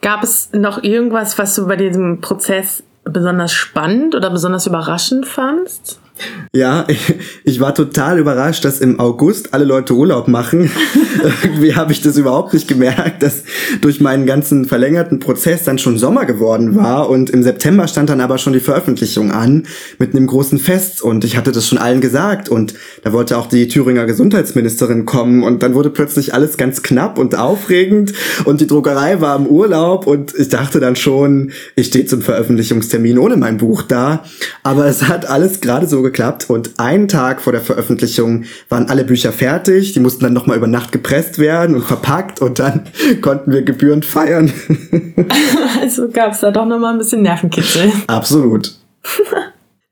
Gab 0.00 0.22
es 0.22 0.50
noch 0.52 0.84
irgendwas, 0.84 1.36
was 1.36 1.56
du 1.56 1.66
bei 1.66 1.74
diesem 1.74 2.20
Prozess 2.20 2.84
besonders 3.02 3.52
spannend 3.52 4.14
oder 4.14 4.30
besonders 4.30 4.68
überraschend 4.68 5.26
fandst? 5.26 5.98
Ja, 6.52 6.84
ich, 6.88 7.14
ich 7.44 7.60
war 7.60 7.74
total 7.74 8.18
überrascht, 8.18 8.64
dass 8.64 8.80
im 8.80 9.00
August 9.00 9.52
alle 9.52 9.64
Leute 9.64 9.94
Urlaub 9.94 10.28
machen. 10.28 10.70
Irgendwie 11.42 11.74
habe 11.74 11.92
ich 11.92 12.02
das 12.02 12.16
überhaupt 12.16 12.54
nicht 12.54 12.68
gemerkt, 12.68 13.22
dass 13.22 13.42
durch 13.80 14.00
meinen 14.00 14.26
ganzen 14.26 14.64
verlängerten 14.64 15.18
Prozess 15.18 15.64
dann 15.64 15.78
schon 15.78 15.98
Sommer 15.98 16.24
geworden 16.26 16.76
war. 16.76 17.08
Und 17.08 17.30
im 17.30 17.42
September 17.42 17.88
stand 17.88 18.10
dann 18.10 18.20
aber 18.20 18.38
schon 18.38 18.52
die 18.52 18.60
Veröffentlichung 18.60 19.32
an 19.32 19.64
mit 19.98 20.14
einem 20.14 20.26
großen 20.26 20.58
Fest. 20.58 21.02
Und 21.02 21.24
ich 21.24 21.36
hatte 21.36 21.52
das 21.52 21.66
schon 21.66 21.78
allen 21.78 22.00
gesagt. 22.00 22.48
Und 22.48 22.74
da 23.02 23.12
wollte 23.12 23.36
auch 23.36 23.46
die 23.46 23.68
Thüringer 23.68 24.06
Gesundheitsministerin 24.06 25.06
kommen. 25.06 25.42
Und 25.42 25.62
dann 25.62 25.74
wurde 25.74 25.90
plötzlich 25.90 26.34
alles 26.34 26.56
ganz 26.56 26.82
knapp 26.82 27.18
und 27.18 27.36
aufregend. 27.36 28.12
Und 28.44 28.60
die 28.60 28.66
Druckerei 28.66 29.20
war 29.20 29.36
im 29.36 29.46
Urlaub. 29.46 30.06
Und 30.06 30.34
ich 30.36 30.48
dachte 30.48 30.78
dann 30.78 30.94
schon, 30.94 31.50
ich 31.74 31.86
stehe 31.86 32.06
zum 32.06 32.22
Veröffentlichungstermin 32.22 33.18
ohne 33.18 33.36
mein 33.36 33.56
Buch 33.56 33.82
da, 33.82 34.24
aber 34.62 34.86
es 34.86 35.08
hat 35.08 35.28
alles 35.28 35.60
gerade 35.60 35.86
so 35.86 36.02
geklappt 36.04 36.48
und 36.48 36.78
einen 36.78 37.08
Tag 37.08 37.40
vor 37.42 37.52
der 37.52 37.60
Veröffentlichung 37.60 38.44
waren 38.68 38.88
alle 38.88 39.02
Bücher 39.02 39.32
fertig. 39.32 39.92
Die 39.92 40.00
mussten 40.00 40.22
dann 40.22 40.32
nochmal 40.32 40.56
über 40.56 40.68
Nacht 40.68 40.92
gepresst 40.92 41.38
werden 41.38 41.74
und 41.74 41.82
verpackt 41.82 42.40
und 42.40 42.60
dann 42.60 42.84
konnten 43.20 43.50
wir 43.50 43.62
gebührend 43.62 44.04
feiern. 44.04 44.52
also 45.80 46.08
gab 46.08 46.32
es 46.32 46.40
da 46.40 46.52
doch 46.52 46.66
nochmal 46.66 46.92
ein 46.92 46.98
bisschen 46.98 47.22
Nervenkitzel. 47.22 47.90
Absolut. 48.06 48.76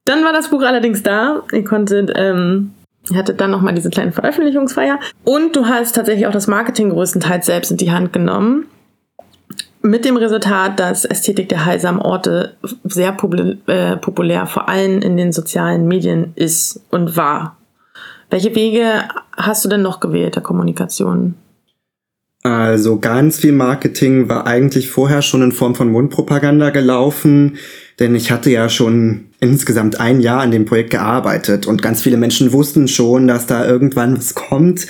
dann 0.05 0.25
war 0.25 0.33
das 0.33 0.51
Buch 0.51 0.63
allerdings 0.63 1.03
da. 1.03 1.43
Ihr 1.53 1.65
konntet, 1.65 2.13
ähm, 2.15 2.73
ihr 3.11 3.19
hattet 3.19 3.41
dann 3.41 3.51
nochmal 3.51 3.75
diese 3.75 3.91
kleine 3.91 4.13
Veröffentlichungsfeier. 4.13 5.01
Und 5.25 5.57
du 5.57 5.67
hast 5.67 5.97
tatsächlich 5.97 6.29
auch 6.29 6.33
das 6.33 6.47
Marketing 6.47 6.91
größtenteils 6.91 7.47
selbst 7.47 7.73
in 7.73 7.79
die 7.79 7.91
Hand 7.91 8.13
genommen. 8.13 8.67
Mit 9.83 10.05
dem 10.05 10.17
Resultat, 10.17 10.79
dass 10.79 11.05
Ästhetik 11.05 11.49
der 11.49 11.65
heilsamen 11.65 12.01
Orte 12.01 12.55
sehr 12.85 13.17
äh, 13.67 13.97
populär, 13.97 14.47
vor 14.47 14.69
allem 14.69 15.03
in 15.03 15.17
den 15.17 15.33
sozialen 15.33 15.89
Medien 15.89 16.33
ist 16.37 16.81
und 16.91 17.17
war. 17.17 17.57
Welche 18.31 18.55
Wege 18.55 19.05
hast 19.37 19.65
du 19.65 19.69
denn 19.69 19.83
noch 19.83 20.01
gewählt 20.01 20.37
der 20.37 20.43
Kommunikation? 20.43 21.35
Also 22.45 22.99
ganz 22.99 23.39
viel 23.39 23.53
Marketing 23.53 24.29
war 24.29 24.47
eigentlich 24.47 24.91
vorher 24.91 25.23
schon 25.23 25.43
in 25.43 25.53
Form 25.53 25.75
von 25.75 25.91
Mundpropaganda 25.91 26.71
gelaufen, 26.71 27.57
denn 28.01 28.15
ich 28.15 28.33
hatte 28.33 28.51
ja 28.51 28.69
schon 28.69 29.27
insgesamt 29.39 30.01
ein 30.01 30.21
Jahr 30.21 30.41
an 30.41 30.51
dem 30.51 30.65
Projekt 30.65 30.91
gearbeitet 30.91 31.67
und 31.67 31.83
ganz 31.83 32.03
viele 32.03 32.17
Menschen 32.17 32.53
wussten 32.53 32.89
schon, 32.89 33.29
dass 33.29 33.47
da 33.47 33.67
irgendwann 33.67 34.17
was 34.17 34.35
kommt. 34.35 34.87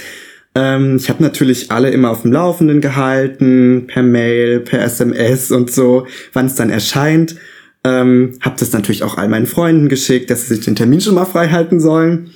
Ähm, 0.55 0.97
ich 0.97 1.09
habe 1.09 1.23
natürlich 1.23 1.71
alle 1.71 1.91
immer 1.91 2.11
auf 2.11 2.23
dem 2.23 2.33
Laufenden 2.33 2.81
gehalten, 2.81 3.87
per 3.87 4.03
Mail, 4.03 4.61
per 4.61 4.83
SMS 4.83 5.51
und 5.51 5.71
so, 5.71 6.07
wann 6.33 6.47
es 6.47 6.55
dann 6.55 6.71
erscheint. 6.71 7.37
Ähm, 7.85 8.39
habe 8.41 8.57
das 8.59 8.73
natürlich 8.73 9.03
auch 9.03 9.19
all 9.19 9.29
meinen 9.29 9.47
Freunden 9.47 9.89
geschickt, 9.89 10.31
dass 10.31 10.43
sie 10.43 10.55
sich 10.55 10.65
den 10.65 10.77
Termin 10.77 11.01
schon 11.01 11.15
mal 11.15 11.25
frei 11.25 11.49
halten 11.49 11.81
sollen. 11.81 12.31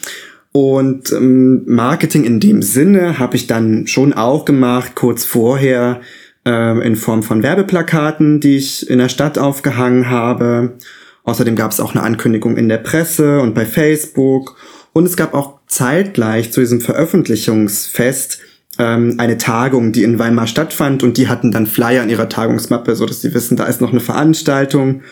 Und 0.52 1.12
ähm, 1.12 1.64
Marketing 1.66 2.24
in 2.24 2.40
dem 2.40 2.62
Sinne 2.62 3.18
habe 3.18 3.36
ich 3.36 3.46
dann 3.46 3.86
schon 3.86 4.14
auch 4.14 4.44
gemacht, 4.46 4.92
kurz 4.94 5.24
vorher 5.24 6.00
ähm, 6.46 6.80
in 6.80 6.96
Form 6.96 7.22
von 7.22 7.42
Werbeplakaten, 7.42 8.40
die 8.40 8.56
ich 8.56 8.88
in 8.88 8.98
der 8.98 9.10
Stadt 9.10 9.38
aufgehangen 9.38 10.08
habe. 10.08 10.78
Außerdem 11.24 11.56
gab 11.56 11.72
es 11.72 11.80
auch 11.80 11.94
eine 11.94 12.02
Ankündigung 12.02 12.56
in 12.56 12.68
der 12.68 12.78
Presse 12.78 13.40
und 13.40 13.54
bei 13.54 13.66
Facebook. 13.66 14.56
Und 14.92 15.04
es 15.04 15.16
gab 15.16 15.34
auch 15.34 15.55
zeitgleich 15.66 16.52
zu 16.52 16.60
diesem 16.60 16.80
Veröffentlichungsfest 16.80 18.40
ähm, 18.78 19.14
eine 19.18 19.38
Tagung, 19.38 19.92
die 19.92 20.02
in 20.02 20.18
Weimar 20.18 20.46
stattfand 20.46 21.02
und 21.02 21.16
die 21.16 21.28
hatten 21.28 21.50
dann 21.52 21.66
Flyer 21.66 22.02
in 22.02 22.10
ihrer 22.10 22.28
Tagungsmappe, 22.28 22.94
so 22.96 23.06
dass 23.06 23.22
sie 23.22 23.34
wissen, 23.34 23.56
da 23.56 23.64
ist 23.64 23.80
noch 23.80 23.90
eine 23.90 24.00
Veranstaltung. 24.00 25.02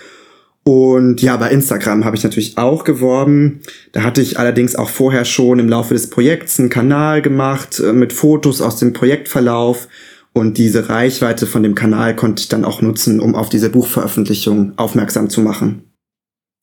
Und 0.67 1.21
ja, 1.21 1.37
bei 1.37 1.51
Instagram 1.51 2.07
habe 2.07 2.17
ich 2.17 2.25
natürlich 2.25 2.57
auch 2.57 2.85
geworben. 2.85 3.61
Da 3.93 4.03
hatte 4.03 4.23
ich 4.23 4.39
allerdings 4.39 4.77
auch 4.77 4.89
vorher 4.89 5.27
schon 5.27 5.59
im 5.59 5.69
Laufe 5.69 5.93
des 5.93 6.09
Projekts 6.09 6.59
einen 6.59 6.71
Kanal 6.71 7.21
gemacht 7.21 7.81
äh, 7.81 7.93
mit 7.93 8.13
Fotos 8.13 8.63
aus 8.63 8.79
dem 8.79 8.95
Projektverlauf. 8.95 9.89
Und 10.33 10.59
diese 10.59 10.89
Reichweite 10.89 11.47
von 11.47 11.63
dem 11.63 11.75
Kanal 11.75 12.17
konnte 12.17 12.41
ich 12.41 12.49
dann 12.49 12.65
auch 12.65 12.83
nutzen, 12.83 13.21
um 13.21 13.35
auf 13.35 13.51
diese 13.51 13.71
Buchveröffentlichung 13.71 14.73
aufmerksam 14.77 15.31
zu 15.31 15.43
machen. 15.43 15.85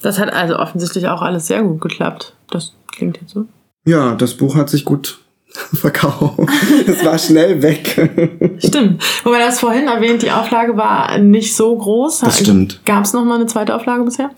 Das 0.02 0.20
hat 0.20 0.34
also 0.34 0.58
offensichtlich 0.58 1.08
auch 1.08 1.22
alles 1.22 1.48
sehr 1.48 1.62
gut 1.62 1.80
geklappt. 1.80 2.36
Das 2.50 2.74
klingt 2.92 3.22
jetzt 3.22 3.32
so. 3.32 3.46
Ja, 3.86 4.16
das 4.16 4.36
Buch 4.36 4.56
hat 4.56 4.70
sich 4.70 4.86
gut 4.86 5.20
verkauft. 5.74 6.40
es 6.88 7.04
war 7.04 7.18
schnell 7.18 7.62
weg. 7.62 8.58
Stimmt. 8.60 9.04
Wobei 9.24 9.40
das 9.40 9.60
vorhin 9.60 9.88
erwähnt, 9.88 10.22
die 10.22 10.32
Auflage 10.32 10.78
war 10.78 11.18
nicht 11.18 11.56
so 11.56 11.76
groß. 11.78 12.20
Das 12.20 12.40
stimmt. 12.40 12.82
Gab 12.86 13.06
es 13.06 13.14
noch 13.14 13.26
mal 13.26 13.36
eine 13.36 13.48
zweite 13.48 13.76
Auflage 13.76 14.04
bisher? 14.04 14.32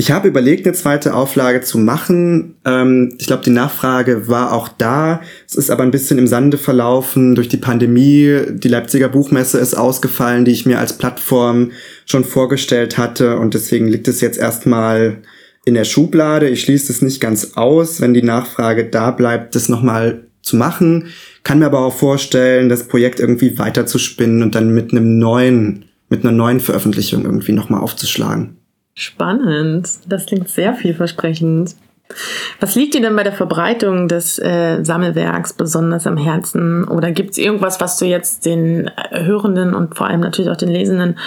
Ich 0.00 0.10
habe 0.10 0.28
überlegt, 0.28 0.66
eine 0.66 0.74
zweite 0.74 1.12
Auflage 1.12 1.60
zu 1.60 1.76
machen. 1.76 2.56
Ähm, 2.64 3.14
ich 3.18 3.26
glaube, 3.26 3.42
die 3.44 3.50
Nachfrage 3.50 4.28
war 4.28 4.52
auch 4.54 4.68
da. 4.68 5.20
Es 5.46 5.56
ist 5.56 5.70
aber 5.70 5.82
ein 5.82 5.90
bisschen 5.90 6.18
im 6.18 6.26
Sande 6.26 6.56
verlaufen 6.56 7.34
durch 7.34 7.50
die 7.50 7.58
Pandemie. 7.58 8.40
Die 8.48 8.68
Leipziger 8.68 9.10
Buchmesse 9.10 9.58
ist 9.58 9.74
ausgefallen, 9.74 10.46
die 10.46 10.52
ich 10.52 10.64
mir 10.64 10.78
als 10.78 10.96
Plattform 10.96 11.72
schon 12.06 12.24
vorgestellt 12.24 12.96
hatte. 12.96 13.38
Und 13.38 13.52
deswegen 13.52 13.88
liegt 13.88 14.08
es 14.08 14.22
jetzt 14.22 14.38
erstmal 14.38 15.18
in 15.64 15.74
der 15.74 15.84
Schublade. 15.84 16.48
Ich 16.48 16.62
schließe 16.62 16.92
es 16.92 17.02
nicht 17.02 17.20
ganz 17.20 17.52
aus, 17.56 18.00
wenn 18.00 18.14
die 18.14 18.22
Nachfrage 18.22 18.86
da 18.86 19.10
bleibt, 19.10 19.54
das 19.54 19.68
nochmal 19.68 20.24
zu 20.42 20.56
machen. 20.56 21.08
Kann 21.42 21.58
mir 21.58 21.66
aber 21.66 21.80
auch 21.80 21.94
vorstellen, 21.94 22.68
das 22.68 22.88
Projekt 22.88 23.20
irgendwie 23.20 23.58
weiter 23.58 23.86
zu 23.86 23.98
spinnen 23.98 24.42
und 24.42 24.54
dann 24.54 24.74
mit 24.74 24.92
einem 24.92 25.18
neuen, 25.18 25.84
mit 26.08 26.24
einer 26.24 26.32
neuen 26.32 26.60
Veröffentlichung 26.60 27.24
irgendwie 27.24 27.52
nochmal 27.52 27.80
aufzuschlagen. 27.80 28.56
Spannend. 28.94 29.88
Das 30.08 30.26
klingt 30.26 30.48
sehr 30.48 30.74
vielversprechend. 30.74 31.74
Was 32.58 32.74
liegt 32.74 32.94
dir 32.94 33.00
denn 33.00 33.14
bei 33.14 33.22
der 33.22 33.32
Verbreitung 33.32 34.08
des 34.08 34.38
äh, 34.38 34.82
Sammelwerks 34.82 35.52
besonders 35.52 36.06
am 36.06 36.16
Herzen? 36.16 36.84
Oder 36.84 37.12
gibt 37.12 37.30
es 37.30 37.38
irgendwas, 37.38 37.80
was 37.80 37.98
du 37.98 38.04
jetzt 38.04 38.46
den 38.46 38.90
Hörenden 39.10 39.74
und 39.74 39.96
vor 39.96 40.08
allem 40.08 40.20
natürlich 40.20 40.50
auch 40.50 40.56
den 40.56 40.70
Lesenden 40.70 41.18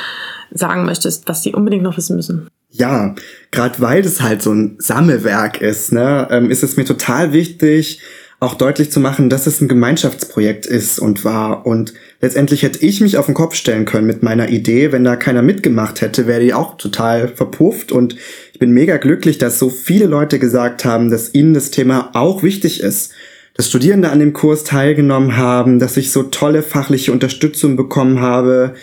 sagen 0.51 0.85
möchtest, 0.85 1.27
was 1.29 1.41
die 1.41 1.53
unbedingt 1.53 1.83
noch 1.83 1.97
wissen 1.97 2.17
müssen? 2.17 2.47
Ja, 2.75 3.13
gerade 3.51 3.79
weil 3.81 4.01
das 4.01 4.21
halt 4.21 4.41
so 4.41 4.51
ein 4.51 4.77
Sammelwerk 4.79 5.61
ist, 5.61 5.91
ne, 5.91 6.27
ähm, 6.31 6.49
ist 6.49 6.63
es 6.63 6.75
mir 6.75 6.85
total 6.85 7.31
wichtig, 7.31 8.01
auch 8.39 8.55
deutlich 8.55 8.91
zu 8.91 8.99
machen, 8.99 9.29
dass 9.29 9.45
es 9.45 9.61
ein 9.61 9.67
Gemeinschaftsprojekt 9.67 10.65
ist 10.65 10.97
und 10.97 11.23
war. 11.23 11.67
Und 11.67 11.93
letztendlich 12.19 12.63
hätte 12.63 12.83
ich 12.83 12.99
mich 12.99 13.17
auf 13.19 13.27
den 13.27 13.35
Kopf 13.35 13.53
stellen 13.53 13.85
können 13.85 14.07
mit 14.07 14.23
meiner 14.23 14.49
Idee. 14.49 14.91
Wenn 14.91 15.03
da 15.03 15.15
keiner 15.15 15.43
mitgemacht 15.43 16.01
hätte, 16.01 16.25
wäre 16.25 16.41
die 16.41 16.55
auch 16.55 16.75
total 16.77 17.27
verpufft. 17.27 17.91
Und 17.91 18.15
ich 18.51 18.59
bin 18.59 18.71
mega 18.71 18.97
glücklich, 18.97 19.37
dass 19.37 19.59
so 19.59 19.69
viele 19.69 20.07
Leute 20.07 20.39
gesagt 20.39 20.83
haben, 20.83 21.11
dass 21.11 21.35
ihnen 21.35 21.53
das 21.53 21.69
Thema 21.69 22.09
auch 22.13 22.41
wichtig 22.41 22.81
ist. 22.81 23.13
Dass 23.53 23.69
Studierende 23.69 24.09
an 24.09 24.19
dem 24.19 24.33
Kurs 24.33 24.63
teilgenommen 24.63 25.37
haben, 25.37 25.77
dass 25.77 25.95
ich 25.95 26.11
so 26.11 26.23
tolle 26.23 26.63
fachliche 26.63 27.11
Unterstützung 27.11 27.75
bekommen 27.75 28.19
habe, 28.19 28.73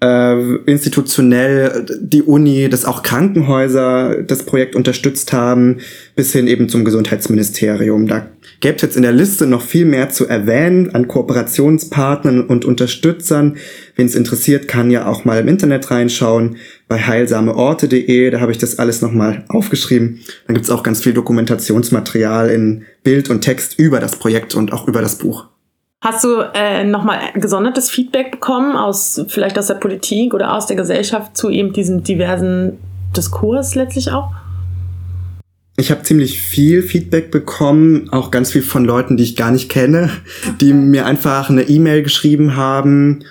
äh, 0.00 0.54
institutionell 0.66 1.84
die 2.00 2.22
Uni, 2.22 2.68
dass 2.68 2.84
auch 2.84 3.02
Krankenhäuser 3.02 4.22
das 4.22 4.44
Projekt 4.44 4.76
unterstützt 4.76 5.32
haben, 5.32 5.78
bis 6.14 6.32
hin 6.32 6.46
eben 6.46 6.68
zum 6.68 6.84
Gesundheitsministerium. 6.84 8.06
Da 8.06 8.28
gäbe 8.60 8.76
es 8.76 8.82
jetzt 8.82 8.96
in 8.96 9.02
der 9.02 9.12
Liste 9.12 9.46
noch 9.46 9.62
viel 9.62 9.84
mehr 9.84 10.08
zu 10.10 10.28
erwähnen 10.28 10.94
an 10.94 11.08
Kooperationspartnern 11.08 12.42
und 12.42 12.64
Unterstützern. 12.64 13.56
Wen 13.96 14.06
es 14.06 14.14
interessiert, 14.14 14.68
kann 14.68 14.90
ja 14.90 15.06
auch 15.06 15.24
mal 15.24 15.40
im 15.40 15.48
Internet 15.48 15.90
reinschauen 15.90 16.56
bei 16.86 17.00
heilsameorte.de. 17.00 18.30
Da 18.30 18.40
habe 18.40 18.52
ich 18.52 18.58
das 18.58 18.78
alles 18.78 19.02
nochmal 19.02 19.44
aufgeschrieben. 19.48 20.20
Dann 20.46 20.54
gibt's 20.54 20.70
auch 20.70 20.84
ganz 20.84 21.02
viel 21.02 21.12
Dokumentationsmaterial 21.12 22.50
in 22.50 22.84
Bild 23.02 23.30
und 23.30 23.40
Text 23.40 23.78
über 23.78 23.98
das 23.98 24.16
Projekt 24.16 24.54
und 24.54 24.72
auch 24.72 24.86
über 24.86 25.02
das 25.02 25.18
Buch. 25.18 25.48
Hast 26.00 26.22
du 26.22 26.42
äh, 26.54 26.84
nochmal 26.84 27.18
gesondertes 27.34 27.90
Feedback 27.90 28.30
bekommen 28.30 28.76
aus 28.76 29.24
vielleicht 29.26 29.58
aus 29.58 29.66
der 29.66 29.74
Politik 29.74 30.32
oder 30.32 30.54
aus 30.54 30.66
der 30.66 30.76
Gesellschaft 30.76 31.36
zu 31.36 31.50
eben 31.50 31.72
diesem 31.72 32.04
diversen 32.04 32.78
Diskurs 33.16 33.74
letztlich 33.74 34.12
auch? 34.12 34.30
Ich 35.76 35.90
habe 35.90 36.02
ziemlich 36.02 36.40
viel 36.40 36.82
Feedback 36.82 37.32
bekommen, 37.32 38.10
auch 38.10 38.30
ganz 38.30 38.52
viel 38.52 38.62
von 38.62 38.84
Leuten, 38.84 39.16
die 39.16 39.24
ich 39.24 39.36
gar 39.36 39.50
nicht 39.50 39.68
kenne, 39.68 40.10
die 40.60 40.72
mir 40.72 41.04
einfach 41.04 41.50
eine 41.50 41.62
E-Mail 41.62 42.04
geschrieben 42.04 42.54
haben. 42.54 43.24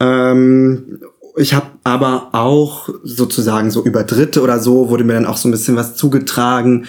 Ähm, 0.00 1.00
ich 1.36 1.52
habe 1.52 1.66
aber 1.82 2.30
auch 2.32 2.88
sozusagen 3.02 3.70
so 3.70 3.84
über 3.84 4.02
Dritte 4.02 4.40
oder 4.40 4.60
so 4.60 4.88
wurde 4.88 5.04
mir 5.04 5.14
dann 5.14 5.26
auch 5.26 5.36
so 5.36 5.48
ein 5.48 5.52
bisschen 5.52 5.76
was 5.76 5.94
zugetragen 5.94 6.86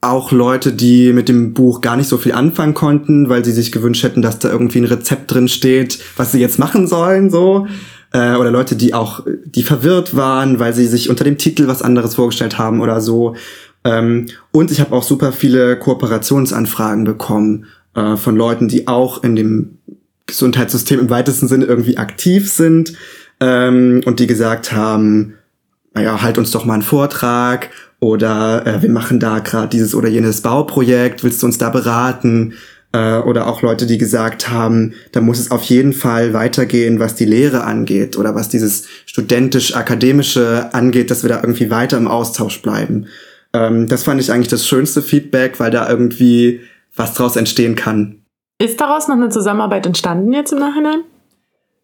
auch 0.00 0.30
Leute, 0.30 0.72
die 0.72 1.12
mit 1.12 1.28
dem 1.28 1.54
Buch 1.54 1.80
gar 1.80 1.96
nicht 1.96 2.08
so 2.08 2.18
viel 2.18 2.32
anfangen 2.32 2.74
konnten, 2.74 3.28
weil 3.28 3.44
sie 3.44 3.52
sich 3.52 3.72
gewünscht 3.72 4.04
hätten, 4.04 4.22
dass 4.22 4.38
da 4.38 4.50
irgendwie 4.50 4.78
ein 4.78 4.84
Rezept 4.84 5.32
drin 5.32 5.48
steht, 5.48 5.98
was 6.16 6.32
sie 6.32 6.40
jetzt 6.40 6.58
machen 6.58 6.86
sollen, 6.86 7.30
so. 7.30 7.66
Äh, 8.12 8.36
oder 8.36 8.50
Leute, 8.50 8.76
die 8.76 8.94
auch, 8.94 9.26
die 9.44 9.64
verwirrt 9.64 10.16
waren, 10.16 10.60
weil 10.60 10.72
sie 10.72 10.86
sich 10.86 11.10
unter 11.10 11.24
dem 11.24 11.36
Titel 11.36 11.66
was 11.66 11.82
anderes 11.82 12.14
vorgestellt 12.14 12.58
haben 12.58 12.80
oder 12.80 13.00
so. 13.00 13.34
Ähm, 13.84 14.26
und 14.52 14.70
ich 14.70 14.80
habe 14.80 14.94
auch 14.94 15.02
super 15.02 15.32
viele 15.32 15.76
Kooperationsanfragen 15.78 17.04
bekommen 17.04 17.66
äh, 17.94 18.16
von 18.16 18.36
Leuten, 18.36 18.68
die 18.68 18.86
auch 18.86 19.24
in 19.24 19.34
dem 19.34 19.78
Gesundheitssystem 20.26 21.00
im 21.00 21.10
weitesten 21.10 21.48
Sinne 21.48 21.64
irgendwie 21.64 21.96
aktiv 21.96 22.50
sind 22.50 22.92
ähm, 23.40 24.02
und 24.04 24.20
die 24.20 24.26
gesagt 24.26 24.72
haben, 24.72 25.34
naja, 25.94 26.22
halt 26.22 26.38
uns 26.38 26.50
doch 26.50 26.64
mal 26.64 26.74
einen 26.74 26.82
Vortrag 26.82 27.70
oder 28.00 28.66
äh, 28.66 28.82
wir 28.82 28.90
machen 28.90 29.18
da 29.18 29.40
gerade 29.40 29.68
dieses 29.68 29.94
oder 29.94 30.08
jenes 30.08 30.40
Bauprojekt, 30.40 31.24
willst 31.24 31.42
du 31.42 31.46
uns 31.46 31.58
da 31.58 31.70
beraten? 31.70 32.54
Äh, 32.92 33.18
oder 33.18 33.48
auch 33.48 33.62
Leute, 33.62 33.86
die 33.86 33.98
gesagt 33.98 34.50
haben, 34.50 34.94
da 35.12 35.20
muss 35.20 35.38
es 35.38 35.50
auf 35.50 35.64
jeden 35.64 35.92
Fall 35.92 36.32
weitergehen, 36.32 37.00
was 37.00 37.16
die 37.16 37.24
Lehre 37.24 37.64
angeht 37.64 38.16
oder 38.16 38.34
was 38.34 38.48
dieses 38.48 38.86
studentisch-akademische 39.06 40.72
angeht, 40.72 41.10
dass 41.10 41.22
wir 41.22 41.28
da 41.28 41.40
irgendwie 41.40 41.70
weiter 41.70 41.98
im 41.98 42.08
Austausch 42.08 42.62
bleiben. 42.62 43.06
Ähm, 43.52 43.88
das 43.88 44.04
fand 44.04 44.20
ich 44.20 44.32
eigentlich 44.32 44.48
das 44.48 44.66
schönste 44.66 45.02
Feedback, 45.02 45.60
weil 45.60 45.70
da 45.70 45.88
irgendwie 45.88 46.60
was 46.96 47.14
draus 47.14 47.36
entstehen 47.36 47.74
kann. 47.74 48.22
Ist 48.60 48.80
daraus 48.80 49.06
noch 49.06 49.16
eine 49.16 49.28
Zusammenarbeit 49.28 49.86
entstanden 49.86 50.32
jetzt 50.32 50.52
im 50.52 50.58
Nachhinein? 50.58 51.00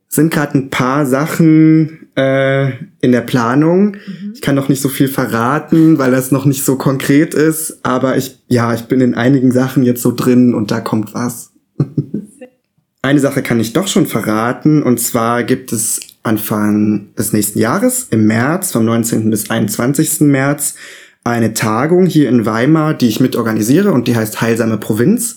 Sind 0.09 0.33
gerade 0.33 0.59
ein 0.59 0.71
paar 0.71 1.07
Sachen 1.07 2.09
äh, 2.17 2.71
in 3.01 3.13
der 3.13 3.23
Planung. 3.23 3.93
Mhm. 3.93 4.33
Ich 4.35 4.41
kann 4.41 4.55
noch 4.55 4.69
nicht 4.69 4.81
so 4.81 4.89
viel 4.89 5.09
verraten, 5.09 5.99
weil 5.99 6.11
das 6.11 6.31
noch 6.31 6.45
nicht 6.45 6.65
so 6.65 6.77
konkret 6.77 7.35
ist. 7.35 7.81
Aber 7.85 8.17
ich, 8.17 8.39
ja, 8.49 8.75
ich 8.75 8.83
bin 8.83 9.01
in 9.01 9.15
einigen 9.15 9.53
Sachen 9.53 9.83
jetzt 9.83 10.03
so 10.03 10.13
drin 10.13 10.55
und 10.55 10.71
da 10.71 10.81
kommt 10.81 11.15
was. 11.15 11.53
Eine 13.03 13.21
Sache 13.21 13.43
kann 13.43 13.61
ich 13.61 13.73
doch 13.73 13.87
schon 13.87 14.07
verraten. 14.07 14.83
Und 14.83 14.99
zwar 14.99 15.43
gibt 15.43 15.73
es 15.73 16.01
Anfang 16.23 17.15
des 17.19 17.35
nächsten 17.35 17.59
Jahres, 17.59 18.07
im 18.11 18.27
März, 18.27 18.73
vom 18.73 18.87
19. 18.87 19.29
bis 19.29 19.51
21. 19.51 20.21
März, 20.21 20.75
eine 21.23 21.53
Tagung 21.53 22.07
hier 22.07 22.31
in 22.31 22.47
Weimar, 22.47 22.95
die 22.95 23.09
ich 23.09 23.21
mitorganisiere 23.21 23.93
und 23.93 24.09
die 24.09 24.17
heißt 24.17 24.41
Heilsame 24.41 24.79
Provinz. 24.79 25.37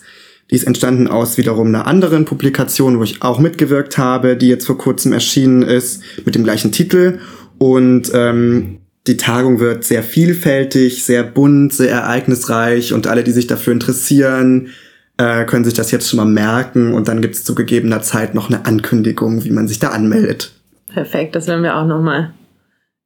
Die 0.50 0.56
ist 0.56 0.64
entstanden 0.64 1.08
aus 1.08 1.38
wiederum 1.38 1.68
einer 1.68 1.88
anderen 1.88 2.26
Publikation, 2.26 3.00
wo 3.00 3.04
ich 3.04 3.22
auch 3.22 3.40
mitgewirkt 3.40 3.98
habe, 3.98 4.38
die 4.38 4.48
jetzt 4.48 4.66
vor 4.66 4.78
kurzem 4.78 5.12
erschienen 5.12 5.62
ist, 5.62 6.02
mit 6.26 6.36
dem 6.36 6.44
gleichen 6.44 6.72
Titel. 6.72 7.20
Und 7.58 8.12
ähm, 8.14 8.78
die 9.08 9.18
Tagung 9.18 9.60
wird 9.60 9.84
sehr 9.84 10.04
vielfältig, 10.04 11.04
sehr 11.04 11.24
bunt, 11.24 11.74
sehr 11.74 11.92
ereignisreich 11.92 12.94
und 12.94 13.08
alle, 13.08 13.24
die 13.24 13.32
sich 13.32 13.48
dafür 13.48 13.74
interessieren, 13.74 14.70
äh, 15.18 15.46
können 15.46 15.66
sich 15.66 15.74
das 15.74 15.92
jetzt 15.92 16.10
schon 16.10 16.18
mal 16.18 16.26
merken 16.26 16.94
und 16.94 17.08
dann 17.08 17.22
gibt 17.22 17.36
es 17.36 17.44
zu 17.44 17.56
gegebener 17.56 18.02
Zeit 18.02 18.36
noch 18.36 18.50
eine 18.50 18.66
Ankündigung, 18.66 19.44
wie 19.44 19.52
man 19.52 19.68
sich 19.68 19.80
da 19.80 19.90
anmeldet. 19.90 20.54
Perfekt, 20.94 21.36
das 21.36 21.48
werden 21.48 21.64
wir 21.64 21.76
auch 21.76 21.86
nochmal 21.86 22.34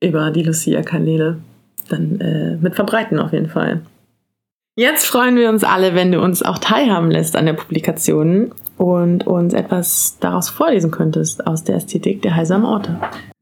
über 0.02 0.32
die 0.32 0.44
Lucia-Kanäle 0.44 1.38
dann 1.90 2.20
äh, 2.20 2.58
mit 2.58 2.76
verbreiten 2.76 3.20
auf 3.20 3.34
jeden 3.34 3.50
Fall. 3.50 3.82
Jetzt 4.76 5.06
freuen 5.06 5.36
wir 5.36 5.50
uns 5.50 5.66
alle, 5.66 5.96
wenn 5.96 6.14
du 6.14 6.22
uns 6.22 6.42
auch 6.44 6.58
teilhaben 6.58 7.12
lässt 7.12 7.36
an 7.36 7.46
der 7.46 7.54
Publikation 7.54 8.54
und 8.78 9.28
uns 9.28 9.54
etwas 9.54 10.16
daraus 10.22 10.50
vorlesen 10.50 10.92
könntest 10.92 11.46
aus 11.46 11.66
der 11.66 11.76
Ästhetik 11.76 12.22
der 12.22 12.36
heilsamen 12.36 12.66
Orte. 12.66 12.98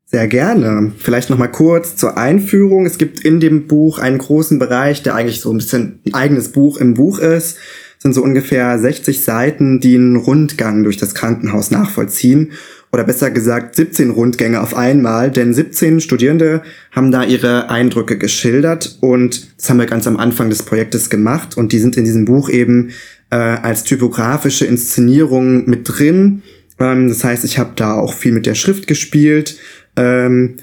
Sehr 0.05 0.27
gerne. 0.27 0.91
Vielleicht 0.97 1.29
noch 1.29 1.37
mal 1.37 1.47
kurz 1.47 1.95
zur 1.95 2.17
Einführung. 2.17 2.87
Es 2.87 2.97
gibt 2.97 3.19
in 3.19 3.39
dem 3.39 3.67
Buch 3.67 3.99
einen 3.99 4.17
großen 4.17 4.57
Bereich, 4.57 5.03
der 5.03 5.13
eigentlich 5.13 5.39
so 5.39 5.51
ein 5.51 5.57
bisschen 5.57 6.01
ein 6.07 6.15
eigenes 6.15 6.51
Buch 6.51 6.77
im 6.77 6.95
Buch 6.95 7.19
ist. 7.19 7.57
Es 7.97 8.03
sind 8.03 8.13
so 8.13 8.23
ungefähr 8.23 8.79
60 8.79 9.23
Seiten, 9.23 9.79
die 9.79 9.95
einen 9.95 10.15
Rundgang 10.15 10.83
durch 10.83 10.97
das 10.97 11.13
Krankenhaus 11.13 11.69
nachvollziehen 11.69 12.53
oder 12.91 13.03
besser 13.03 13.31
gesagt 13.31 13.75
17 13.75 14.09
Rundgänge 14.09 14.61
auf 14.61 14.75
einmal, 14.75 15.31
denn 15.31 15.53
17 15.53 16.01
Studierende 16.01 16.63
haben 16.91 17.11
da 17.11 17.23
ihre 17.23 17.69
Eindrücke 17.69 18.17
geschildert 18.17 18.97
und 19.01 19.57
das 19.57 19.69
haben 19.69 19.79
wir 19.79 19.85
ganz 19.85 20.07
am 20.07 20.17
Anfang 20.17 20.49
des 20.49 20.63
Projektes 20.63 21.09
gemacht 21.09 21.55
und 21.57 21.71
die 21.71 21.79
sind 21.79 21.97
in 21.97 22.05
diesem 22.05 22.25
Buch 22.25 22.49
eben 22.49 22.91
äh, 23.29 23.35
als 23.35 23.83
typografische 23.83 24.65
Inszenierung 24.65 25.69
mit 25.69 25.81
drin. 25.85 26.41
Ähm, 26.79 27.09
das 27.09 27.23
heißt, 27.23 27.45
ich 27.45 27.57
habe 27.59 27.71
da 27.75 27.93
auch 27.93 28.13
viel 28.13 28.31
mit 28.31 28.45
der 28.45 28.55
Schrift 28.55 28.87
gespielt. 28.87 29.57
Ähm, 29.95 30.55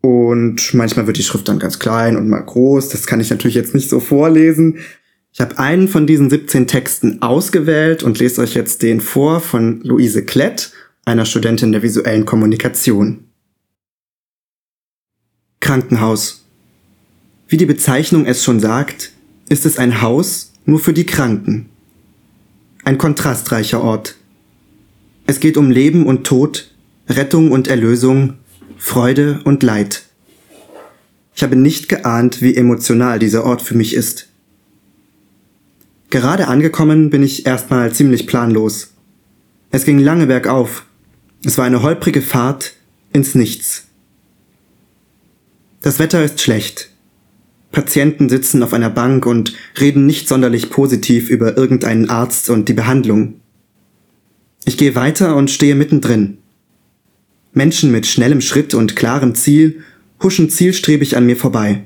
und 0.00 0.72
manchmal 0.74 1.08
wird 1.08 1.18
die 1.18 1.24
Schrift 1.24 1.48
dann 1.48 1.58
ganz 1.58 1.80
klein 1.80 2.16
und 2.16 2.28
mal 2.28 2.40
groß. 2.40 2.90
Das 2.90 3.06
kann 3.06 3.20
ich 3.20 3.30
natürlich 3.30 3.56
jetzt 3.56 3.74
nicht 3.74 3.88
so 3.88 3.98
vorlesen. 3.98 4.78
Ich 5.32 5.40
habe 5.40 5.58
einen 5.58 5.88
von 5.88 6.06
diesen 6.06 6.30
17 6.30 6.66
Texten 6.66 7.22
ausgewählt 7.22 8.02
und 8.02 8.18
lese 8.18 8.40
euch 8.40 8.54
jetzt 8.54 8.82
den 8.82 9.00
vor 9.00 9.40
von 9.40 9.80
Luise 9.82 10.24
Klett 10.24 10.70
einer 11.06 11.24
Studentin 11.24 11.70
der 11.70 11.84
visuellen 11.84 12.26
Kommunikation. 12.26 13.24
Krankenhaus. 15.60 16.44
Wie 17.46 17.56
die 17.56 17.64
Bezeichnung 17.64 18.26
es 18.26 18.42
schon 18.42 18.58
sagt, 18.58 19.12
ist 19.48 19.64
es 19.66 19.78
ein 19.78 20.02
Haus 20.02 20.52
nur 20.64 20.80
für 20.80 20.92
die 20.92 21.06
Kranken. 21.06 21.68
Ein 22.82 22.98
kontrastreicher 22.98 23.80
Ort. 23.80 24.16
Es 25.26 25.38
geht 25.38 25.56
um 25.56 25.70
Leben 25.70 26.06
und 26.06 26.26
Tod, 26.26 26.72
Rettung 27.08 27.52
und 27.52 27.68
Erlösung, 27.68 28.34
Freude 28.76 29.40
und 29.44 29.62
Leid. 29.62 30.02
Ich 31.36 31.44
habe 31.44 31.54
nicht 31.54 31.88
geahnt, 31.88 32.42
wie 32.42 32.56
emotional 32.56 33.20
dieser 33.20 33.44
Ort 33.44 33.62
für 33.62 33.76
mich 33.76 33.94
ist. 33.94 34.28
Gerade 36.10 36.48
angekommen 36.48 37.10
bin 37.10 37.22
ich 37.22 37.46
erstmal 37.46 37.92
ziemlich 37.92 38.26
planlos. 38.26 38.92
Es 39.70 39.84
ging 39.84 39.98
lange 39.98 40.26
bergauf, 40.26 40.86
es 41.44 41.58
war 41.58 41.64
eine 41.64 41.82
holprige 41.82 42.22
Fahrt 42.22 42.74
ins 43.12 43.34
Nichts. 43.34 43.86
Das 45.82 45.98
Wetter 45.98 46.24
ist 46.24 46.40
schlecht. 46.40 46.90
Patienten 47.72 48.28
sitzen 48.28 48.62
auf 48.62 48.72
einer 48.72 48.90
Bank 48.90 49.26
und 49.26 49.54
reden 49.78 50.06
nicht 50.06 50.28
sonderlich 50.28 50.70
positiv 50.70 51.28
über 51.30 51.56
irgendeinen 51.56 52.08
Arzt 52.08 52.48
und 52.50 52.68
die 52.68 52.72
Behandlung. 52.72 53.40
Ich 54.64 54.76
gehe 54.78 54.94
weiter 54.94 55.36
und 55.36 55.50
stehe 55.50 55.74
mittendrin. 55.74 56.38
Menschen 57.52 57.92
mit 57.92 58.06
schnellem 58.06 58.40
Schritt 58.40 58.74
und 58.74 58.96
klarem 58.96 59.34
Ziel 59.34 59.82
huschen 60.22 60.50
zielstrebig 60.50 61.16
an 61.16 61.26
mir 61.26 61.36
vorbei. 61.36 61.84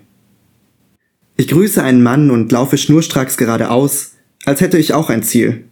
Ich 1.37 1.49
grüße 1.49 1.83
einen 1.83 2.03
Mann 2.03 2.31
und 2.31 2.53
laufe 2.53 2.79
schnurstracks 2.79 3.37
geradeaus, 3.37 4.13
als 4.45 4.61
hätte 4.61 4.79
ich 4.79 4.95
auch 4.95 5.11
ein 5.11 5.23
Ziel. 5.23 5.65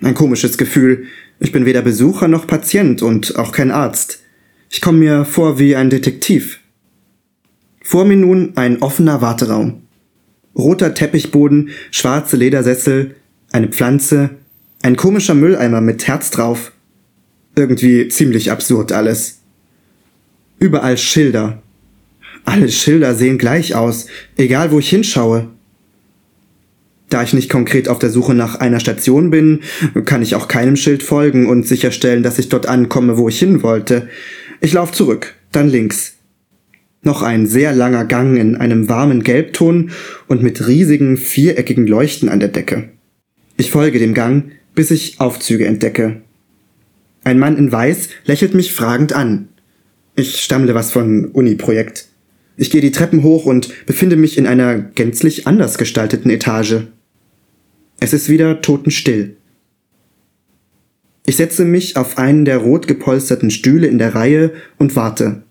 Ein 0.00 0.14
komisches 0.14 0.58
Gefühl, 0.58 1.06
ich 1.42 1.50
bin 1.50 1.66
weder 1.66 1.82
Besucher 1.82 2.28
noch 2.28 2.46
Patient 2.46 3.02
und 3.02 3.36
auch 3.36 3.50
kein 3.50 3.72
Arzt. 3.72 4.20
Ich 4.70 4.80
komme 4.80 4.98
mir 4.98 5.24
vor 5.24 5.58
wie 5.58 5.74
ein 5.74 5.90
Detektiv. 5.90 6.60
Vor 7.82 8.04
mir 8.04 8.16
nun 8.16 8.52
ein 8.54 8.80
offener 8.80 9.20
Warteraum. 9.20 9.82
Roter 10.56 10.94
Teppichboden, 10.94 11.70
schwarze 11.90 12.36
Ledersessel, 12.36 13.16
eine 13.50 13.68
Pflanze, 13.68 14.30
ein 14.82 14.94
komischer 14.94 15.34
Mülleimer 15.34 15.80
mit 15.80 16.06
Herz 16.06 16.30
drauf. 16.30 16.70
Irgendwie 17.56 18.06
ziemlich 18.06 18.52
absurd 18.52 18.92
alles. 18.92 19.40
Überall 20.60 20.96
Schilder. 20.96 21.60
Alle 22.44 22.70
Schilder 22.70 23.16
sehen 23.16 23.36
gleich 23.36 23.74
aus, 23.74 24.06
egal 24.36 24.70
wo 24.70 24.78
ich 24.78 24.90
hinschaue. 24.90 25.48
Da 27.12 27.22
ich 27.22 27.34
nicht 27.34 27.50
konkret 27.50 27.90
auf 27.90 27.98
der 27.98 28.08
Suche 28.08 28.32
nach 28.32 28.54
einer 28.54 28.80
Station 28.80 29.28
bin, 29.28 29.60
kann 30.06 30.22
ich 30.22 30.34
auch 30.34 30.48
keinem 30.48 30.76
Schild 30.76 31.02
folgen 31.02 31.46
und 31.46 31.68
sicherstellen, 31.68 32.22
dass 32.22 32.38
ich 32.38 32.48
dort 32.48 32.64
ankomme, 32.64 33.18
wo 33.18 33.28
ich 33.28 33.38
hin 33.38 33.62
wollte. 33.62 34.08
Ich 34.62 34.72
laufe 34.72 34.94
zurück, 34.94 35.34
dann 35.50 35.68
links. 35.68 36.14
Noch 37.02 37.20
ein 37.20 37.46
sehr 37.46 37.74
langer 37.74 38.06
Gang 38.06 38.38
in 38.38 38.56
einem 38.56 38.88
warmen 38.88 39.22
Gelbton 39.22 39.90
und 40.26 40.42
mit 40.42 40.66
riesigen 40.66 41.18
viereckigen 41.18 41.86
Leuchten 41.86 42.30
an 42.30 42.40
der 42.40 42.48
Decke. 42.48 42.88
Ich 43.58 43.70
folge 43.70 43.98
dem 43.98 44.14
Gang, 44.14 44.52
bis 44.74 44.90
ich 44.90 45.20
Aufzüge 45.20 45.66
entdecke. 45.66 46.22
Ein 47.24 47.38
Mann 47.38 47.58
in 47.58 47.70
Weiß 47.70 48.08
lächelt 48.24 48.54
mich 48.54 48.72
fragend 48.72 49.12
an. 49.12 49.48
Ich 50.16 50.40
stammle 50.42 50.74
was 50.74 50.90
von 50.90 51.26
Uni-Projekt. 51.26 52.06
Ich 52.56 52.70
gehe 52.70 52.80
die 52.80 52.90
Treppen 52.90 53.22
hoch 53.22 53.44
und 53.44 53.84
befinde 53.84 54.16
mich 54.16 54.38
in 54.38 54.46
einer 54.46 54.78
gänzlich 54.78 55.46
anders 55.46 55.76
gestalteten 55.76 56.30
Etage. 56.30 56.86
Es 58.02 58.12
ist 58.12 58.28
wieder 58.28 58.60
totenstill. 58.60 59.36
Ich 61.24 61.36
setze 61.36 61.64
mich 61.64 61.96
auf 61.96 62.18
einen 62.18 62.44
der 62.44 62.56
rot 62.56 62.88
gepolsterten 62.88 63.52
Stühle 63.52 63.86
in 63.86 63.98
der 63.98 64.16
Reihe 64.16 64.54
und 64.76 64.96
warte. 64.96 65.44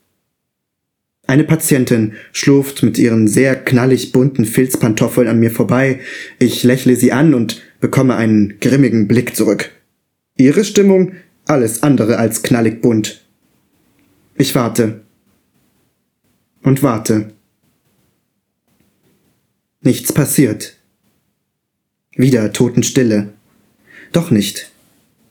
Eine 1.26 1.46
Patientin 1.46 2.12
schlurft 2.34 2.84
mit 2.84 2.98
ihren 2.98 3.30
sehr 3.30 3.56
knallig 3.56 4.12
bunten 4.12 4.44
Filzpantoffeln 4.44 5.30
an 5.30 5.40
mir 5.40 5.50
vorbei. 5.50 6.02
Ich 6.40 6.64
lächle 6.64 6.98
sie 6.98 7.14
an 7.14 7.34
und 7.34 7.62
bekomme 7.80 8.18
einen 8.18 8.60
grimmigen 8.60 9.08
Blick 9.08 9.34
zurück. 9.34 9.72
Ihre 10.36 10.66
Stimmung 10.66 11.14
alles 11.46 11.84
andere 11.84 12.18
als 12.18 12.44
knallig 12.44 12.82
bunt. 12.82 13.26
Ich 14.36 14.54
warte. 14.56 15.06
Und 16.64 16.84
warte. 16.84 17.32
Nichts 19.80 20.12
passiert. 20.12 20.81
Wieder 22.16 22.52
Totenstille. 22.52 23.34
Doch 24.12 24.32
nicht. 24.32 24.72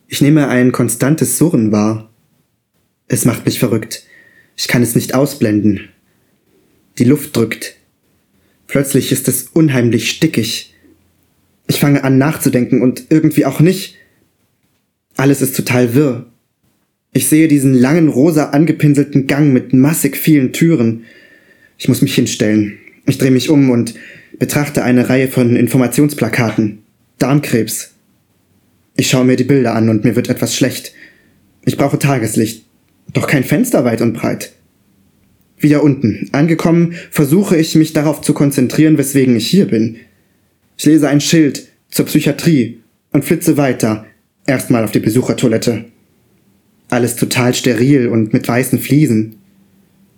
Ich 0.08 0.22
nehme 0.22 0.48
ein 0.48 0.72
konstantes 0.72 1.36
Surren 1.36 1.72
wahr. 1.72 2.10
Es 3.06 3.24
macht 3.24 3.44
mich 3.44 3.58
verrückt. 3.58 4.04
Ich 4.56 4.66
kann 4.66 4.82
es 4.82 4.94
nicht 4.94 5.14
ausblenden. 5.14 5.88
Die 6.98 7.04
Luft 7.04 7.36
drückt. 7.36 7.76
Plötzlich 8.66 9.12
ist 9.12 9.28
es 9.28 9.48
unheimlich 9.52 10.10
stickig. 10.10 10.74
Ich 11.66 11.80
fange 11.80 12.02
an 12.02 12.18
nachzudenken 12.18 12.82
und 12.82 13.04
irgendwie 13.10 13.44
auch 13.44 13.60
nicht. 13.60 13.96
Alles 15.16 15.42
ist 15.42 15.56
total 15.56 15.94
wirr. 15.94 16.26
Ich 17.12 17.26
sehe 17.26 17.48
diesen 17.48 17.74
langen 17.74 18.08
rosa 18.08 18.50
angepinselten 18.50 19.26
Gang 19.26 19.52
mit 19.52 19.72
massig 19.72 20.16
vielen 20.16 20.52
Türen. 20.52 21.04
Ich 21.76 21.88
muss 21.88 22.00
mich 22.00 22.14
hinstellen. 22.14 22.78
Ich 23.06 23.18
drehe 23.18 23.30
mich 23.30 23.50
um 23.50 23.70
und 23.70 23.94
betrachte 24.38 24.84
eine 24.84 25.08
Reihe 25.08 25.28
von 25.28 25.56
Informationsplakaten. 25.56 26.82
Darmkrebs. 27.18 27.94
Ich 28.96 29.08
schaue 29.08 29.24
mir 29.24 29.36
die 29.36 29.44
Bilder 29.44 29.74
an 29.74 29.88
und 29.88 30.04
mir 30.04 30.16
wird 30.16 30.28
etwas 30.28 30.54
schlecht. 30.54 30.92
Ich 31.64 31.76
brauche 31.76 31.98
Tageslicht, 31.98 32.64
doch 33.12 33.26
kein 33.26 33.44
Fenster 33.44 33.84
weit 33.84 34.00
und 34.00 34.14
breit. 34.14 34.52
Wieder 35.58 35.82
unten. 35.82 36.28
Angekommen, 36.32 36.94
versuche 37.10 37.56
ich 37.56 37.74
mich 37.74 37.92
darauf 37.92 38.22
zu 38.22 38.32
konzentrieren, 38.32 38.96
weswegen 38.96 39.36
ich 39.36 39.46
hier 39.46 39.66
bin. 39.66 39.96
Ich 40.78 40.86
lese 40.86 41.08
ein 41.08 41.20
Schild 41.20 41.68
zur 41.90 42.06
Psychiatrie 42.06 42.80
und 43.12 43.24
flitze 43.24 43.56
weiter, 43.58 44.06
erstmal 44.46 44.84
auf 44.84 44.92
die 44.92 45.00
Besuchertoilette. 45.00 45.84
Alles 46.88 47.16
total 47.16 47.54
steril 47.54 48.08
und 48.08 48.32
mit 48.32 48.48
weißen 48.48 48.78
Fliesen. 48.78 49.36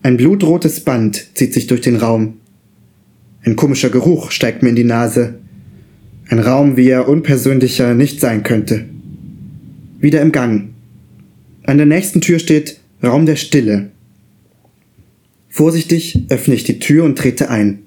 Ein 0.03 0.17
blutrotes 0.17 0.81
Band 0.81 1.27
zieht 1.35 1.55
sich 1.55 1.67
durch 1.67 1.81
den 1.81 1.97
Raum. 1.97 2.39
Ein 3.45 3.57
komischer 3.57 3.91
Geruch 3.91 4.31
steigt 4.31 4.63
mir 4.63 4.69
in 4.69 4.77
die 4.77 4.85
Nase. 4.85 5.35
Ein 6.29 6.39
Raum, 6.39 6.77
wie 6.77 6.89
er 6.89 7.09
unpersönlicher 7.09 7.95
nicht 7.95 8.21
sein 8.21 8.43
könnte. 8.43 8.85
Wieder 9.99 10.21
im 10.21 10.33
Gang. 10.33 10.71
An 11.65 11.77
der 11.77 11.87
nächsten 11.87 12.21
Tür 12.21 12.39
steht 12.39 12.79
Raum 13.03 13.27
der 13.27 13.37
Stille. 13.37 13.91
Vorsichtig 15.49 16.25
öffne 16.29 16.55
ich 16.55 16.65
die 16.65 16.79
Tür 16.79 17.05
und 17.05 17.19
trete 17.19 17.51
ein. 17.51 17.87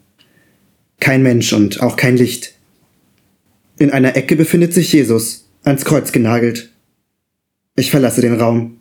Kein 1.00 1.24
Mensch 1.24 1.52
und 1.54 1.82
auch 1.82 1.96
kein 1.96 2.18
Licht. 2.18 2.54
In 3.78 3.92
einer 3.92 4.16
Ecke 4.16 4.36
befindet 4.36 4.74
sich 4.74 4.94
Jesus, 4.94 5.50
ans 5.64 5.84
Kreuz 5.84 6.12
genagelt. 6.12 6.72
Ich 7.76 7.92
verlasse 7.92 8.22
den 8.22 8.40
Raum. 8.40 8.78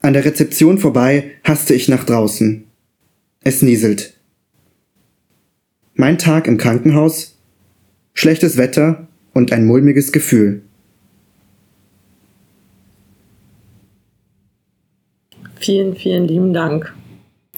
An 0.00 0.12
der 0.12 0.24
Rezeption 0.24 0.78
vorbei 0.78 1.32
haste 1.44 1.74
ich 1.74 1.88
nach 1.88 2.04
draußen. 2.04 2.64
Es 3.42 3.62
nieselt. 3.62 4.15
Mein 5.98 6.18
Tag 6.18 6.46
im 6.46 6.58
Krankenhaus, 6.58 7.38
schlechtes 8.12 8.58
Wetter 8.58 9.06
und 9.32 9.50
ein 9.50 9.64
mulmiges 9.64 10.12
Gefühl. 10.12 10.60
Vielen, 15.54 15.96
vielen 15.96 16.28
lieben 16.28 16.52
Dank. 16.52 16.94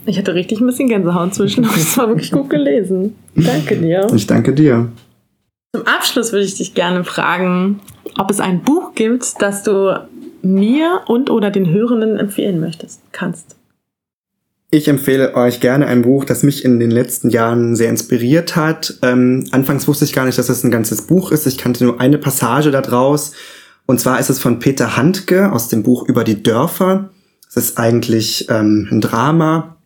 Ich 0.06 0.18
hatte 0.18 0.34
richtig 0.34 0.60
ein 0.60 0.66
bisschen 0.66 0.88
Gänsehaut 0.88 1.34
zwischen 1.34 1.64
euch. 1.64 1.74
Das 1.74 1.98
war 1.98 2.08
wirklich 2.08 2.30
gut 2.30 2.48
gelesen. 2.48 3.16
Danke 3.34 3.76
dir. 3.76 4.06
Ich 4.14 4.28
danke 4.28 4.54
dir. 4.54 4.88
Zum 5.74 5.84
Abschluss 5.86 6.32
würde 6.32 6.46
ich 6.46 6.54
dich 6.54 6.74
gerne 6.74 7.02
fragen, 7.02 7.80
ob 8.16 8.30
es 8.30 8.38
ein 8.38 8.62
Buch 8.62 8.94
gibt, 8.94 9.34
das 9.40 9.64
du 9.64 10.00
mir 10.42 11.00
und 11.08 11.28
oder 11.28 11.50
den 11.50 11.68
Hörenden 11.70 12.16
empfehlen 12.16 12.60
möchtest, 12.60 13.02
kannst. 13.10 13.57
Ich 14.70 14.86
empfehle 14.86 15.34
euch 15.34 15.60
gerne 15.60 15.86
ein 15.86 16.02
Buch, 16.02 16.26
das 16.26 16.42
mich 16.42 16.62
in 16.62 16.78
den 16.78 16.90
letzten 16.90 17.30
Jahren 17.30 17.74
sehr 17.74 17.88
inspiriert 17.88 18.54
hat. 18.54 18.98
Ähm, 19.00 19.46
anfangs 19.50 19.88
wusste 19.88 20.04
ich 20.04 20.12
gar 20.12 20.26
nicht, 20.26 20.36
dass 20.36 20.50
es 20.50 20.62
ein 20.62 20.70
ganzes 20.70 21.02
Buch 21.02 21.32
ist. 21.32 21.46
Ich 21.46 21.56
kannte 21.56 21.84
nur 21.84 22.02
eine 22.02 22.18
Passage 22.18 22.70
da 22.70 22.82
draus. 22.82 23.32
Und 23.86 23.98
zwar 23.98 24.20
ist 24.20 24.28
es 24.28 24.38
von 24.38 24.58
Peter 24.58 24.98
Handke 24.98 25.52
aus 25.52 25.68
dem 25.68 25.82
Buch 25.82 26.06
Über 26.06 26.22
die 26.22 26.42
Dörfer. 26.42 27.08
Es 27.48 27.56
ist 27.56 27.78
eigentlich 27.78 28.46
ähm, 28.50 28.86
ein 28.90 29.00
Drama, 29.00 29.78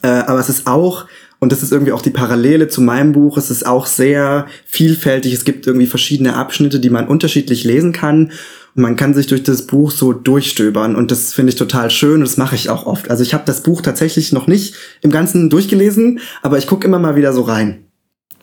äh, 0.00 0.08
aber 0.08 0.38
es 0.38 0.48
ist 0.48 0.66
auch 0.66 1.04
und 1.38 1.52
das 1.52 1.62
ist 1.62 1.70
irgendwie 1.70 1.92
auch 1.92 2.00
die 2.00 2.08
Parallele 2.08 2.68
zu 2.68 2.80
meinem 2.80 3.12
Buch. 3.12 3.36
Es 3.36 3.50
ist 3.50 3.66
auch 3.66 3.84
sehr 3.84 4.46
vielfältig. 4.64 5.34
Es 5.34 5.44
gibt 5.44 5.66
irgendwie 5.66 5.86
verschiedene 5.86 6.34
Abschnitte, 6.36 6.80
die 6.80 6.88
man 6.88 7.06
unterschiedlich 7.06 7.64
lesen 7.64 7.92
kann. 7.92 8.32
Man 8.76 8.96
kann 8.96 9.14
sich 9.14 9.26
durch 9.26 9.42
das 9.42 9.66
Buch 9.66 9.90
so 9.90 10.12
durchstöbern. 10.12 10.96
Und 10.96 11.10
das 11.10 11.32
finde 11.34 11.50
ich 11.50 11.58
total 11.58 11.90
schön. 11.90 12.14
Und 12.14 12.22
das 12.22 12.36
mache 12.36 12.54
ich 12.54 12.70
auch 12.70 12.86
oft. 12.86 13.10
Also 13.10 13.22
ich 13.22 13.34
habe 13.34 13.44
das 13.46 13.62
Buch 13.62 13.80
tatsächlich 13.80 14.32
noch 14.32 14.46
nicht 14.46 14.74
im 15.02 15.10
Ganzen 15.10 15.50
durchgelesen, 15.50 16.20
aber 16.42 16.58
ich 16.58 16.66
gucke 16.66 16.86
immer 16.86 16.98
mal 16.98 17.16
wieder 17.16 17.32
so 17.32 17.42
rein. 17.42 17.84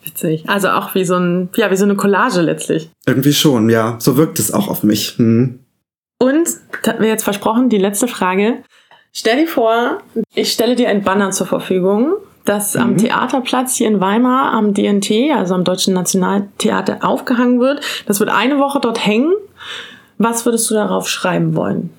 Witzig. 0.04 0.44
Also 0.48 0.68
auch 0.68 0.94
wie 0.94 1.04
so 1.04 1.16
ein, 1.16 1.48
ja, 1.56 1.70
wie 1.70 1.76
so 1.76 1.84
eine 1.84 1.96
Collage 1.96 2.42
letztlich. 2.42 2.90
Irgendwie 3.06 3.32
schon, 3.32 3.70
ja. 3.70 3.96
So 4.00 4.16
wirkt 4.16 4.38
es 4.38 4.52
auch 4.52 4.68
auf 4.68 4.82
mich. 4.82 5.16
Hm. 5.16 5.60
Und, 6.18 6.44
das 6.44 6.86
hat 6.86 7.00
mir 7.00 7.08
jetzt 7.08 7.24
versprochen, 7.24 7.68
die 7.68 7.78
letzte 7.78 8.08
Frage. 8.08 8.62
Stell 9.12 9.44
dir 9.44 9.48
vor, 9.48 10.02
ich 10.34 10.52
stelle 10.52 10.76
dir 10.76 10.88
ein 10.88 11.02
Banner 11.02 11.30
zur 11.30 11.46
Verfügung 11.46 12.14
das 12.44 12.74
mhm. 12.74 12.80
am 12.80 12.96
Theaterplatz 12.98 13.76
hier 13.76 13.88
in 13.88 14.00
Weimar 14.00 14.52
am 14.52 14.74
DNT, 14.74 15.32
also 15.34 15.54
am 15.54 15.64
Deutschen 15.64 15.94
Nationaltheater, 15.94 16.98
aufgehangen 17.02 17.60
wird. 17.60 17.80
Das 18.06 18.20
wird 18.20 18.30
eine 18.30 18.58
Woche 18.58 18.80
dort 18.80 19.04
hängen. 19.04 19.32
Was 20.18 20.44
würdest 20.44 20.70
du 20.70 20.74
darauf 20.74 21.08
schreiben 21.08 21.54
wollen? 21.54 21.90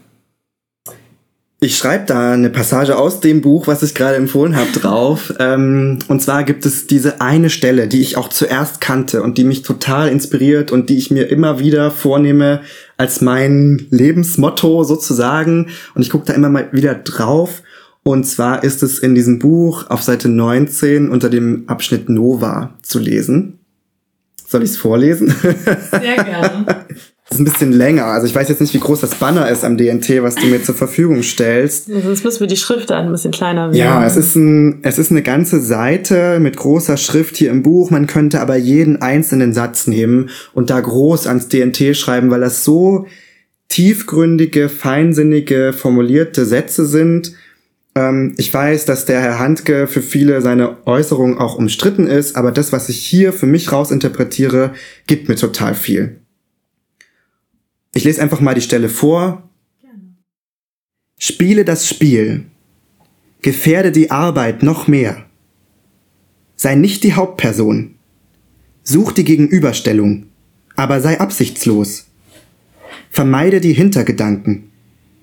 Ich 1.62 1.78
schreibe 1.78 2.06
da 2.06 2.34
eine 2.34 2.52
Passage 2.52 2.96
aus 2.96 3.22
dem 3.22 3.42
Buch, 3.42 3.66
was 3.66 3.82
ich 3.82 3.96
gerade 3.96 4.18
empfohlen 4.18 4.56
habe, 4.56 4.72
drauf. 4.72 5.34
ähm, 5.40 6.00
und 6.08 6.22
zwar 6.22 6.44
gibt 6.44 6.66
es 6.66 6.86
diese 6.86 7.22
eine 7.22 7.50
Stelle, 7.50 7.88
die 7.88 8.02
ich 8.02 8.18
auch 8.18 8.30
zuerst 8.30 8.82
kannte 8.82 9.24
und 9.24 9.38
die 9.38 9.46
mich 9.46 9.64
total 9.64 10.10
inspiriert 10.10 10.72
und 10.72 10.90
die 10.90 10.98
ich 10.98 11.10
mir 11.10 11.28
immer 11.30 11.58
wieder 11.58 11.90
vornehme 11.92 12.62
als 12.98 13.22
mein 13.22 13.88
Lebensmotto 13.90 14.84
sozusagen. 14.84 15.70
Und 15.96 16.02
ich 16.02 16.12
gucke 16.12 16.26
da 16.26 16.34
immer 16.34 16.50
mal 16.50 16.70
wieder 16.72 16.94
drauf. 16.94 17.64
Und 18.04 18.26
zwar 18.26 18.64
ist 18.64 18.84
es 18.84 19.00
in 19.00 19.16
diesem 19.16 19.40
Buch 19.40 19.90
auf 19.90 20.04
Seite 20.04 20.30
19 20.30 21.10
unter 21.10 21.30
dem 21.30 21.64
Abschnitt 21.68 22.10
Nova 22.10 22.76
zu 22.84 23.00
lesen. 23.00 23.60
Soll 24.48 24.62
ich 24.62 24.72
es 24.72 24.78
vorlesen? 24.78 25.34
Sehr 25.90 26.24
gerne. 26.24 26.86
Das 27.28 27.38
ist 27.38 27.42
ein 27.42 27.46
bisschen 27.46 27.72
länger. 27.72 28.06
Also 28.06 28.28
ich 28.28 28.36
weiß 28.36 28.50
jetzt 28.50 28.62
nicht, 28.62 28.76
wie 28.76 28.80
groß 28.80 29.02
das 29.02 29.16
Banner 29.16 29.50
ist 29.50 29.64
am 29.64 29.78
DNT, 29.78 30.22
was 30.22 30.36
du 30.36 30.46
mir 30.46 30.62
zur 30.64 30.76
Verfügung 30.76 31.24
stellst. 31.24 31.88
Sonst 31.88 32.24
müssen 32.24 32.40
wir 32.40 32.48
die 32.48 32.56
Schrift 32.56 32.92
ein 32.92 33.12
bisschen 33.12 33.32
kleiner 33.32 33.68
werden. 33.68 33.76
Ja, 33.76 34.06
es 34.06 34.16
ist, 34.16 34.36
ein, 34.36 34.80
es 34.84 35.00
ist 35.00 35.10
eine 35.10 35.24
ganze 35.24 35.60
Seite 35.60 36.40
mit 36.40 36.56
großer 36.56 36.98
Schrift 36.98 37.36
hier 37.38 37.50
im 37.50 37.64
Buch. 37.64 37.90
Man 37.90 38.06
könnte 38.06 38.42
aber 38.42 38.58
jeden 38.58 39.02
einzelnen 39.02 39.54
Satz 39.54 39.88
nehmen 39.88 40.30
und 40.54 40.70
da 40.70 40.80
groß 40.80 41.26
ans 41.26 41.48
DNT 41.48 41.98
schreiben, 41.98 42.30
weil 42.30 42.42
das 42.42 42.64
so 42.64 43.08
tiefgründige, 43.70 44.70
feinsinnige, 44.70 45.74
formulierte 45.74 46.46
Sätze 46.46 46.86
sind, 46.86 47.34
ähm, 47.96 48.36
ich 48.38 48.54
weiß, 48.54 48.86
dass 48.86 49.06
der 49.06 49.22
Herr 49.22 49.40
Handke 49.40 49.88
für 49.88 50.02
viele 50.02 50.42
seine 50.42 50.86
Äußerungen 50.86 51.38
auch 51.38 51.56
umstritten 51.56 52.08
ist, 52.08 52.36
aber 52.36 52.52
das, 52.52 52.72
was 52.72 52.90
ich 52.90 52.98
hier 52.98 53.34
für 53.34 53.48
mich 53.48 53.72
rausinterpretiere, 53.72 54.74
gibt 55.08 55.30
mir 55.30 55.36
total 55.36 55.74
viel. 55.74 56.20
Ich 57.96 58.04
lese 58.04 58.22
einfach 58.22 58.42
mal 58.42 58.54
die 58.54 58.62
Stelle 58.62 58.90
vor. 58.90 59.50
Spiele 61.18 61.64
das 61.64 61.88
Spiel. 61.88 62.46
Gefährde 63.42 63.94
die 63.94 64.12
Arbeit 64.12 64.64
noch 64.64 64.88
mehr. 64.88 65.26
Sei 66.58 66.76
nicht 66.76 67.06
die 67.06 67.14
Hauptperson. 67.14 67.96
Such 68.84 69.14
die 69.14 69.24
Gegenüberstellung, 69.24 70.28
aber 70.76 71.00
sei 71.00 71.20
absichtslos. 71.22 72.08
Vermeide 73.10 73.62
die 73.62 73.74
Hintergedanken. 73.74 74.72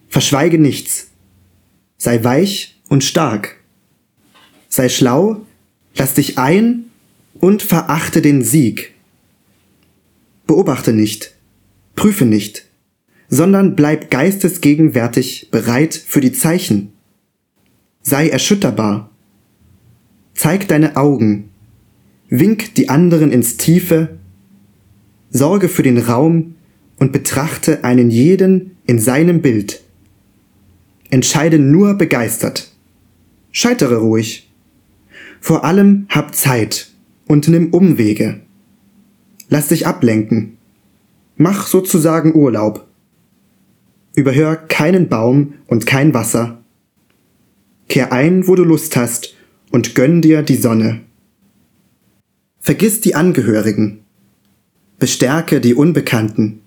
Verschweige 0.08 0.58
nichts. 0.58 1.08
Sei 1.98 2.24
weich 2.24 2.80
und 2.88 3.04
stark. 3.04 3.58
Sei 4.68 4.88
schlau, 4.88 5.44
lass 5.94 6.14
dich 6.14 6.38
ein 6.38 6.86
und 7.34 7.62
verachte 7.62 8.22
den 8.22 8.42
Sieg. 8.42 8.94
Beobachte 10.46 10.94
nicht, 10.94 11.34
prüfe 11.94 12.24
nicht, 12.24 12.68
sondern 13.28 13.76
bleib 13.76 14.10
geistesgegenwärtig 14.10 15.48
bereit 15.50 15.94
für 15.94 16.20
die 16.20 16.32
Zeichen. 16.32 16.92
Sei 18.02 18.28
erschütterbar. 18.28 19.10
Zeig 20.34 20.68
deine 20.68 20.96
Augen. 20.96 21.50
Wink 22.28 22.74
die 22.74 22.88
anderen 22.88 23.30
ins 23.30 23.56
Tiefe. 23.56 24.18
Sorge 25.30 25.68
für 25.68 25.82
den 25.82 25.98
Raum 25.98 26.56
und 26.98 27.12
betrachte 27.12 27.84
einen 27.84 28.10
jeden 28.10 28.76
in 28.86 28.98
seinem 28.98 29.42
Bild. 29.42 29.82
Entscheide 31.10 31.58
nur 31.58 31.94
begeistert. 31.94 32.72
Scheitere 33.50 33.96
ruhig. 33.96 34.50
Vor 35.40 35.64
allem 35.64 36.06
hab 36.08 36.34
Zeit 36.34 36.90
und 37.26 37.48
nimm 37.48 37.70
Umwege. 37.70 38.40
Lass 39.48 39.68
dich 39.68 39.86
ablenken. 39.86 40.56
Mach 41.36 41.66
sozusagen 41.66 42.34
Urlaub. 42.34 42.86
Überhör 44.14 44.56
keinen 44.56 45.08
Baum 45.08 45.54
und 45.66 45.86
kein 45.86 46.14
Wasser. 46.14 46.62
Kehr 47.88 48.12
ein, 48.12 48.46
wo 48.46 48.54
du 48.54 48.64
Lust 48.64 48.96
hast, 48.96 49.34
und 49.70 49.94
gönn 49.94 50.20
dir 50.20 50.42
die 50.42 50.56
Sonne. 50.56 51.00
Vergiss 52.60 53.00
die 53.00 53.14
Angehörigen. 53.14 54.04
Bestärke 54.98 55.60
die 55.60 55.74
Unbekannten. 55.74 56.60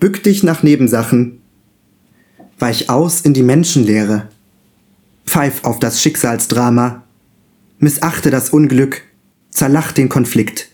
Bück 0.00 0.22
dich 0.22 0.42
nach 0.42 0.62
Nebensachen 0.62 1.40
weich 2.58 2.88
aus 2.90 3.20
in 3.20 3.34
die 3.34 3.42
Menschenlehre. 3.42 4.28
Pfeif 5.24 5.64
auf 5.64 5.78
das 5.78 6.00
Schicksalsdrama. 6.00 7.04
Missachte 7.78 8.30
das 8.30 8.50
Unglück. 8.50 9.02
Zerlach 9.50 9.92
den 9.92 10.08
Konflikt. 10.08 10.68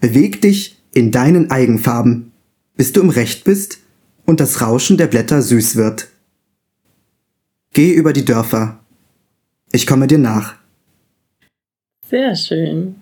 Beweg 0.00 0.40
dich 0.40 0.77
in 0.98 1.12
deinen 1.12 1.50
Eigenfarben, 1.50 2.32
bis 2.76 2.92
du 2.92 3.00
im 3.00 3.10
Recht 3.10 3.44
bist 3.44 3.78
und 4.26 4.40
das 4.40 4.60
Rauschen 4.60 4.96
der 4.96 5.06
Blätter 5.06 5.42
süß 5.42 5.76
wird. 5.76 6.08
Geh 7.72 7.92
über 7.92 8.12
die 8.12 8.24
Dörfer. 8.24 8.80
Ich 9.70 9.86
komme 9.86 10.08
dir 10.08 10.18
nach. 10.18 10.54
Sehr 12.10 12.34
schön. 12.34 12.96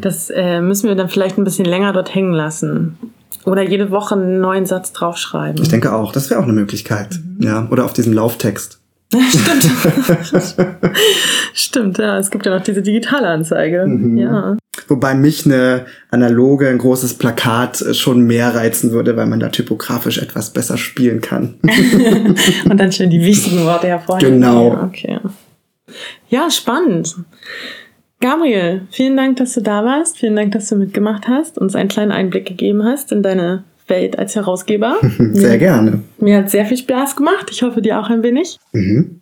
Das 0.00 0.30
äh, 0.30 0.60
müssen 0.60 0.88
wir 0.88 0.94
dann 0.94 1.08
vielleicht 1.08 1.36
ein 1.36 1.44
bisschen 1.44 1.66
länger 1.66 1.92
dort 1.92 2.14
hängen 2.14 2.32
lassen. 2.32 2.96
Oder 3.44 3.62
jede 3.62 3.90
Woche 3.90 4.14
einen 4.14 4.40
neuen 4.40 4.66
Satz 4.66 4.92
draufschreiben. 4.92 5.60
Ich 5.62 5.68
denke 5.68 5.92
auch, 5.92 6.12
das 6.12 6.30
wäre 6.30 6.40
auch 6.40 6.44
eine 6.44 6.52
Möglichkeit. 6.52 7.20
Ja, 7.38 7.68
oder 7.70 7.84
auf 7.84 7.92
diesem 7.92 8.12
Lauftext. 8.12 8.80
Stimmt. 9.12 9.70
Stimmt, 11.52 11.98
ja. 11.98 12.18
Es 12.18 12.30
gibt 12.30 12.46
ja 12.46 12.56
noch 12.56 12.62
diese 12.62 12.82
digitale 12.82 13.28
Anzeige. 13.28 13.86
Ja. 14.16 14.56
Wobei 14.88 15.14
mich 15.14 15.44
eine 15.44 15.84
analoge, 16.10 16.68
ein 16.68 16.78
großes 16.78 17.14
Plakat 17.14 17.82
äh, 17.82 17.94
schon 17.94 18.22
mehr 18.22 18.54
reizen 18.54 18.90
würde, 18.90 19.16
weil 19.16 19.26
man 19.26 19.40
da 19.40 19.50
typografisch 19.50 20.18
etwas 20.18 20.50
besser 20.50 20.78
spielen 20.78 21.20
kann. 21.20 21.56
Und 22.64 22.78
dann 22.78 22.90
schön 22.90 23.10
die 23.10 23.20
wichtigen 23.20 23.64
Worte 23.64 23.88
hervorheben. 23.88 24.40
Genau. 24.40 24.72
Ja, 24.72 24.82
okay. 24.84 25.18
Ja, 26.28 26.50
spannend. 26.50 27.16
Gabriel, 28.20 28.82
vielen 28.90 29.16
Dank, 29.16 29.36
dass 29.36 29.52
du 29.54 29.60
da 29.60 29.84
warst. 29.84 30.16
Vielen 30.16 30.36
Dank, 30.36 30.52
dass 30.52 30.68
du 30.68 30.76
mitgemacht 30.76 31.28
hast, 31.28 31.58
uns 31.58 31.74
einen 31.74 31.88
kleinen 31.88 32.12
Einblick 32.12 32.46
gegeben 32.46 32.84
hast 32.84 33.12
in 33.12 33.22
deine 33.22 33.64
Welt 33.88 34.18
als 34.18 34.36
Herausgeber. 34.36 34.96
Sehr 35.32 35.58
gerne. 35.58 36.00
Mir 36.18 36.38
hat 36.38 36.50
sehr 36.50 36.66
viel 36.66 36.76
Spaß 36.76 37.16
gemacht. 37.16 37.48
Ich 37.50 37.62
hoffe, 37.62 37.82
dir 37.82 38.00
auch 38.00 38.10
ein 38.10 38.22
wenig. 38.22 38.58
Mhm. 38.72 39.20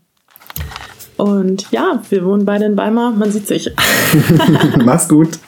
Und 1.17 1.71
ja, 1.71 2.03
wir 2.09 2.25
wohnen 2.25 2.45
beide 2.45 2.65
in 2.65 2.77
Weimar. 2.77 3.13
Man 3.13 3.31
sieht 3.31 3.47
sich. 3.47 3.71
Mach's 4.85 5.09
gut. 5.09 5.39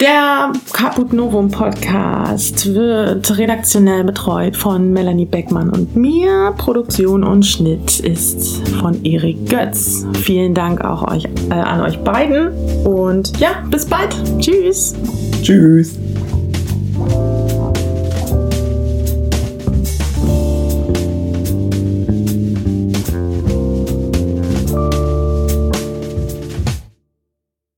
Der 0.00 0.52
Caput 0.72 1.12
Novum 1.12 1.50
Podcast 1.50 2.74
wird 2.74 3.36
redaktionell 3.36 4.02
betreut 4.02 4.56
von 4.56 4.94
Melanie 4.94 5.26
Beckmann 5.26 5.68
und 5.68 5.94
mir. 5.94 6.54
Produktion 6.56 7.22
und 7.22 7.44
Schnitt 7.44 8.00
ist 8.00 8.66
von 8.78 9.04
Erik 9.04 9.50
Götz. 9.50 10.06
Vielen 10.22 10.54
Dank 10.54 10.82
auch 10.82 11.06
euch, 11.12 11.26
äh, 11.50 11.52
an 11.52 11.82
euch 11.82 11.98
beiden 11.98 12.48
und 12.86 13.38
ja, 13.40 13.62
bis 13.70 13.84
bald. 13.84 14.16
Tschüss. 14.40 14.94
Tschüss. 15.42 15.98